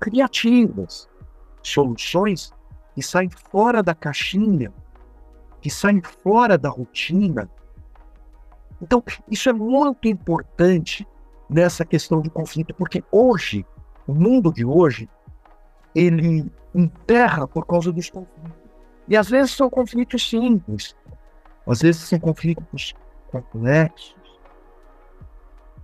criativas, 0.00 1.06
soluções 1.62 2.54
que 2.94 3.02
saem 3.02 3.28
fora 3.50 3.82
da 3.82 3.94
caixinha, 3.94 4.72
que 5.60 5.68
saem 5.68 6.00
fora 6.00 6.56
da 6.56 6.70
rotina. 6.70 7.50
Então, 8.80 9.04
isso 9.30 9.50
é 9.50 9.52
muito 9.52 10.08
importante 10.08 11.06
nessa 11.50 11.84
questão 11.84 12.22
de 12.22 12.30
conflito, 12.30 12.72
porque 12.74 13.04
hoje, 13.12 13.66
o 14.06 14.14
mundo 14.14 14.50
de 14.50 14.64
hoje, 14.64 15.06
ele 15.94 16.50
enterra 16.74 17.46
por 17.46 17.66
causa 17.66 17.92
dos 17.92 18.08
conflitos. 18.08 18.57
E 19.08 19.16
às 19.16 19.28
vezes 19.28 19.52
são 19.52 19.70
conflitos 19.70 20.28
simples, 20.28 20.94
às 21.66 21.80
vezes 21.80 22.02
são 22.02 22.18
conflitos 22.18 22.94
complexos. 23.30 24.16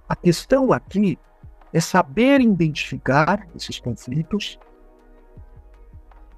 A 0.08 0.14
questão 0.14 0.72
aqui 0.72 1.18
é 1.72 1.80
saber 1.80 2.40
identificar 2.40 3.48
esses 3.56 3.80
conflitos, 3.80 4.58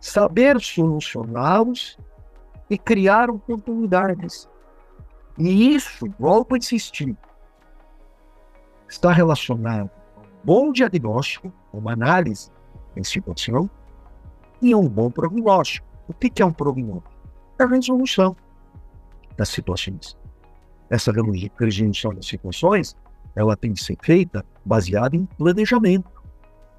saber 0.01 0.61
solucioná-los 0.61 1.99
e 2.70 2.79
criar 2.79 3.31
oportunidades. 3.31 4.49
E 5.37 5.75
isso, 5.75 6.07
volto 6.18 6.55
a 6.55 6.59
insistir, 6.59 7.16
está 8.88 9.12
relacionado 9.12 9.90
a 10.16 10.20
um 10.20 10.25
bom 10.44 10.72
diagnóstico, 10.72 11.53
uma 11.72 11.92
análise 11.92 12.51
em 12.96 13.03
situação 13.03 13.68
e 14.62 14.75
um 14.75 14.88
bom 14.88 15.11
prognóstico. 15.11 15.95
O 16.09 16.14
que 16.14 16.42
é 16.42 16.47
um 16.47 16.53
prognóstico? 16.53 17.11
É 17.59 17.64
a 17.64 17.66
resolução 17.66 18.37
das 19.37 19.49
situações. 19.49 20.16
Essa 20.88 21.12
resolução 21.12 22.14
das 22.14 22.27
situações, 22.27 22.97
ela 23.35 23.57
tem 23.57 23.73
que 23.73 23.83
ser 23.83 23.97
feita 24.03 24.45
baseada 24.64 25.16
em 25.16 25.27
planejamento, 25.27 26.11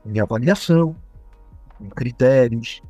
em 0.06 0.20
avaliação, 0.20 0.96
em 1.80 1.90
critérios, 1.90 2.82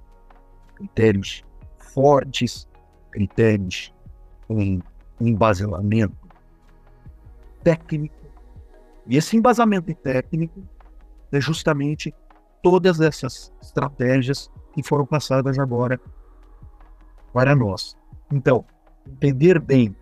critérios 0.76 1.43
fortes, 1.78 2.67
critérios 3.12 3.93
em 4.50 4.82
embasamento 5.19 6.15
técnico, 7.63 8.15
e 9.08 9.17
esse 9.17 9.36
embasamento 9.36 9.93
técnico 9.95 10.62
é 11.32 11.41
justamente 11.41 12.13
todas 12.62 13.02
essas 13.02 13.52
estratégias 13.62 14.52
que 14.73 14.84
foram 14.84 15.06
passadas 15.06 15.58
agora 15.58 16.00
para 17.38 17.56
nós. 17.56 17.95
Então, 18.34 18.65
entender 19.08 19.60
bem 19.60 19.95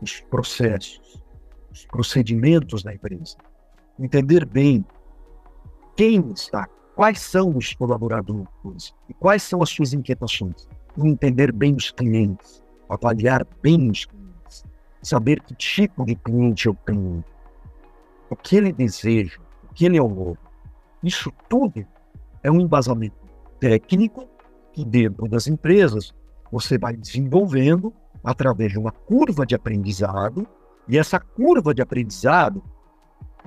os 0.00 0.20
processos, 0.30 1.20
os 1.72 1.84
procedimentos 1.86 2.84
da 2.84 2.94
empresa, 2.94 3.36
entender 3.98 4.46
bem 4.46 4.86
quem 5.96 6.30
está, 6.30 6.68
quais 6.94 7.18
são 7.18 7.56
os 7.56 7.74
colaboradores 7.74 8.94
e 9.08 9.14
quais 9.14 9.42
são 9.42 9.60
as 9.60 9.70
suas 9.70 9.92
inquietações, 9.92 10.68
entender 10.96 11.50
bem 11.50 11.74
os 11.74 11.90
clientes, 11.90 12.62
avaliar 12.88 13.44
bem 13.60 13.90
os 13.90 14.04
clientes, 14.04 14.64
saber 15.02 15.42
que 15.42 15.54
tipo 15.56 16.04
de 16.04 16.14
cliente 16.14 16.68
eu 16.68 16.76
tenho, 16.86 17.24
o 18.30 18.36
que 18.36 18.54
ele 18.54 18.72
deseja, 18.72 19.40
o 19.68 19.74
que 19.74 19.84
ele 19.84 19.98
é. 19.98 20.02
Isso 21.02 21.32
tudo 21.48 21.84
é 22.40 22.52
um 22.52 22.60
embasamento 22.60 23.16
técnico 23.58 24.28
que 24.72 24.84
dentro 24.84 25.26
das 25.26 25.48
empresas 25.48 26.14
você 26.50 26.78
vai 26.78 26.96
desenvolvendo 26.96 27.92
através 28.22 28.72
de 28.72 28.78
uma 28.78 28.90
curva 28.90 29.46
de 29.46 29.54
aprendizado, 29.54 30.46
e 30.88 30.98
essa 30.98 31.18
curva 31.18 31.74
de 31.74 31.82
aprendizado, 31.82 32.62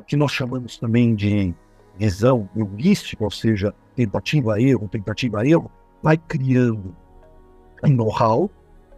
que 0.07 0.15
nós 0.15 0.31
chamamos 0.31 0.77
também 0.77 1.15
de 1.15 1.53
visão 1.97 2.49
heurística, 2.55 3.23
ou 3.23 3.31
seja, 3.31 3.73
tentativa-erro, 3.95 4.87
tentativa-erro, 4.87 5.69
vai 6.01 6.17
criando 6.17 6.95
know-how, 7.83 8.49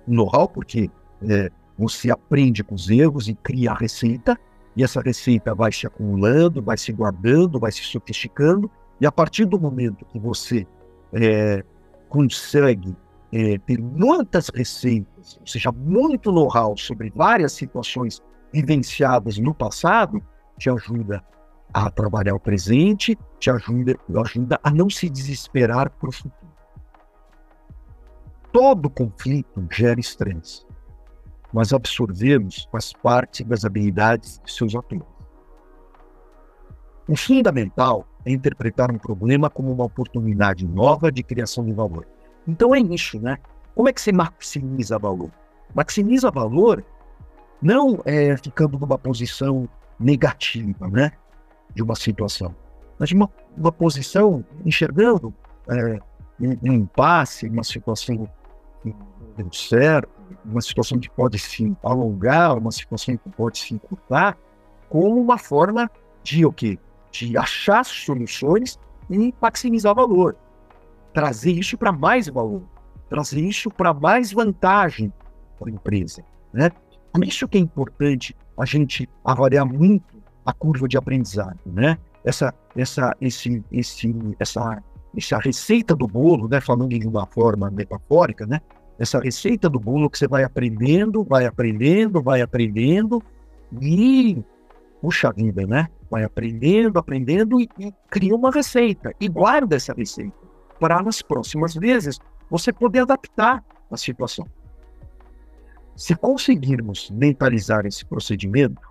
know-how 0.08 0.48
porque 0.48 0.90
é, 1.28 1.50
você 1.78 2.12
aprende 2.12 2.64
com 2.64 2.76
os 2.76 2.90
erros 2.90 3.28
e 3.28 3.34
cria 3.34 3.72
a 3.72 3.76
receita, 3.76 4.38
e 4.76 4.84
essa 4.84 5.02
receita 5.02 5.54
vai 5.54 5.72
se 5.72 5.88
acumulando, 5.88 6.62
vai 6.62 6.78
se 6.78 6.92
guardando, 6.92 7.60
vai 7.60 7.72
se 7.72 7.84
sofisticando, 7.84 8.70
e 9.00 9.06
a 9.06 9.12
partir 9.12 9.46
do 9.46 9.60
momento 9.60 10.06
que 10.06 10.20
você 10.20 10.68
é, 11.12 11.64
consegue 12.08 12.96
é, 13.34 13.58
ter 13.60 13.80
muitas 13.80 14.50
receitas, 14.50 15.38
ou 15.40 15.48
seja, 15.48 15.72
muito 15.72 16.32
know-how 16.32 16.76
sobre 16.78 17.12
várias 17.16 17.54
situações 17.54 18.22
vivenciadas 18.52 19.38
no 19.38 19.54
passado, 19.54 20.22
te 20.58 20.70
ajuda 20.70 21.24
a 21.74 21.90
trabalhar 21.90 22.36
o 22.36 22.40
presente, 22.40 23.18
te 23.40 23.50
ajuda, 23.50 23.96
ajuda 24.20 24.60
a 24.62 24.70
não 24.70 24.90
se 24.90 25.10
desesperar 25.10 25.90
para 25.92 26.10
o 26.10 26.12
futuro. 26.12 26.52
Todo 28.52 28.90
conflito 28.90 29.66
gera 29.72 30.00
estresse 30.00 30.66
mas 31.54 31.74
absorvemos 31.74 32.68
faz 32.72 32.94
parte 32.94 33.44
das 33.44 33.66
habilidades 33.66 34.42
de 34.44 34.52
seus 34.52 34.76
atores. 34.76 35.06
O 37.08 37.16
fundamental 37.16 38.08
é 38.26 38.32
interpretar 38.32 38.92
um 38.92 38.98
problema 38.98 39.50
como 39.50 39.72
uma 39.72 39.84
oportunidade 39.84 40.66
nova 40.66 41.12
de 41.12 41.24
criação 41.24 41.66
de 41.66 41.74
valor. 41.74 42.08
Então 42.48 42.74
é 42.74 42.80
isso, 42.80 43.20
né? 43.20 43.38
Como 43.76 43.88
é 43.88 43.94
que 43.94 44.02
você 44.02 44.12
maximiza 44.12 44.98
valor? 44.98 45.32
Maximiza 45.74 46.30
valor 46.32 46.84
não 47.62 48.02
é 48.06 48.36
ficando 48.38 48.78
numa 48.78 48.98
posição 48.98 49.70
negativa, 50.00 50.88
né? 50.88 51.12
De 51.74 51.82
uma 51.82 51.96
situação, 51.96 52.54
mas 53.00 53.10
de 53.10 53.16
uma, 53.16 53.30
uma 53.56 53.72
posição 53.72 54.44
enxergando 54.66 55.34
é, 55.70 56.00
um, 56.40 56.74
impasse, 56.74 57.48
uma 57.48 57.64
situação 57.64 58.28
que 58.82 58.90
não 58.90 58.96
deu 59.38 59.54
certo, 59.54 60.10
uma 60.44 60.62
situação 60.62 61.00
que 61.00 61.10
pode 61.10 61.38
se 61.40 61.76
alongar, 61.84 62.58
uma 62.58 62.72
situação 62.72 63.16
que 63.16 63.30
pode 63.30 63.60
se 63.60 63.74
encurtar, 63.76 64.38
como 64.90 65.22
uma 65.22 65.38
forma 65.38 65.90
de 66.24 66.46
o 66.46 66.52
quê? 66.52 66.78
De 67.12 67.38
achar 67.38 67.86
soluções 67.86 68.80
e 69.10 69.34
maximizar 69.42 69.96
valor. 69.96 70.36
Trazer 71.14 71.52
isso 71.52 71.78
para 71.78 71.92
mais 71.92 72.28
valor, 72.28 72.64
trazer 73.10 73.42
isso 73.42 73.70
para 73.70 73.94
mais 73.94 74.32
vantagem 74.32 75.12
para 75.60 75.70
a 75.70 75.72
empresa. 75.72 76.24
Né? 76.54 76.70
Por 77.14 77.26
isso 77.26 77.48
que 77.48 77.58
é 77.58 77.62
importante 77.62 78.36
a 78.58 78.66
gente 78.66 79.10
avaliar 79.24 79.66
muito 79.66 80.22
a 80.46 80.54
curva 80.54 80.88
de 80.88 80.98
aprendizado, 80.98 81.60
né? 81.66 81.98
Essa, 82.24 82.54
essa, 82.76 83.16
esse, 83.20 83.64
esse, 83.72 84.16
essa, 84.40 84.84
essa 85.16 85.38
receita 85.40 85.96
do 85.96 86.08
bolo, 86.08 86.48
né? 86.48 86.62
Falando 86.62 86.98
de 86.98 87.08
uma 87.08 87.26
forma 87.26 87.70
metafórica, 87.70 88.46
né? 88.46 88.60
Essa 88.98 89.20
receita 89.20 89.70
do 89.70 89.80
bolo 89.80 90.10
que 90.10 90.18
você 90.18 90.28
vai 90.28 90.44
aprendendo, 90.44 91.24
vai 91.24 91.46
aprendendo, 91.46 92.22
vai 92.22 92.42
aprendendo 92.42 93.22
e 93.82 94.44
puxa 95.02 95.32
vida, 95.32 95.66
né? 95.66 95.88
Vai 96.10 96.24
aprendendo, 96.24 97.00
aprendendo 97.00 97.60
e, 97.60 97.68
e 97.80 97.92
cria 98.10 98.36
uma 98.36 98.52
receita 98.52 99.14
e 99.20 99.28
guarda 99.28 99.76
essa 99.76 99.94
receita 99.94 100.41
para 100.82 101.04
nas 101.04 101.22
próximas 101.22 101.76
vezes 101.76 102.20
você 102.50 102.74
poder 102.74 103.02
adaptar 103.02 103.64
a 103.92 103.96
situação. 103.96 104.48
Se 105.96 106.16
conseguirmos 106.16 107.12
mentalizar 107.12 107.86
esse 107.86 108.04
procedimento, 108.04 108.82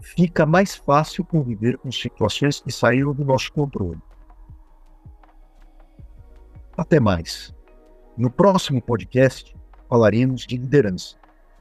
fica 0.00 0.44
mais 0.44 0.74
fácil 0.74 1.24
conviver 1.24 1.78
com 1.78 1.92
situações 1.92 2.60
que 2.60 2.72
saíram 2.72 3.14
do 3.14 3.24
nosso 3.24 3.52
controle. 3.52 4.00
Até 6.76 6.98
mais. 6.98 7.54
No 8.16 8.28
próximo 8.28 8.82
podcast, 8.82 9.54
falaremos 9.88 10.44
de 10.44 10.56
liderança. 10.56 11.14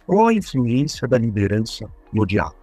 Qual 0.08 0.26
a 0.26 0.34
influência 0.34 1.08
da 1.08 1.20
liderança 1.20 1.88
no 2.12 2.26
diálogo? 2.26 2.63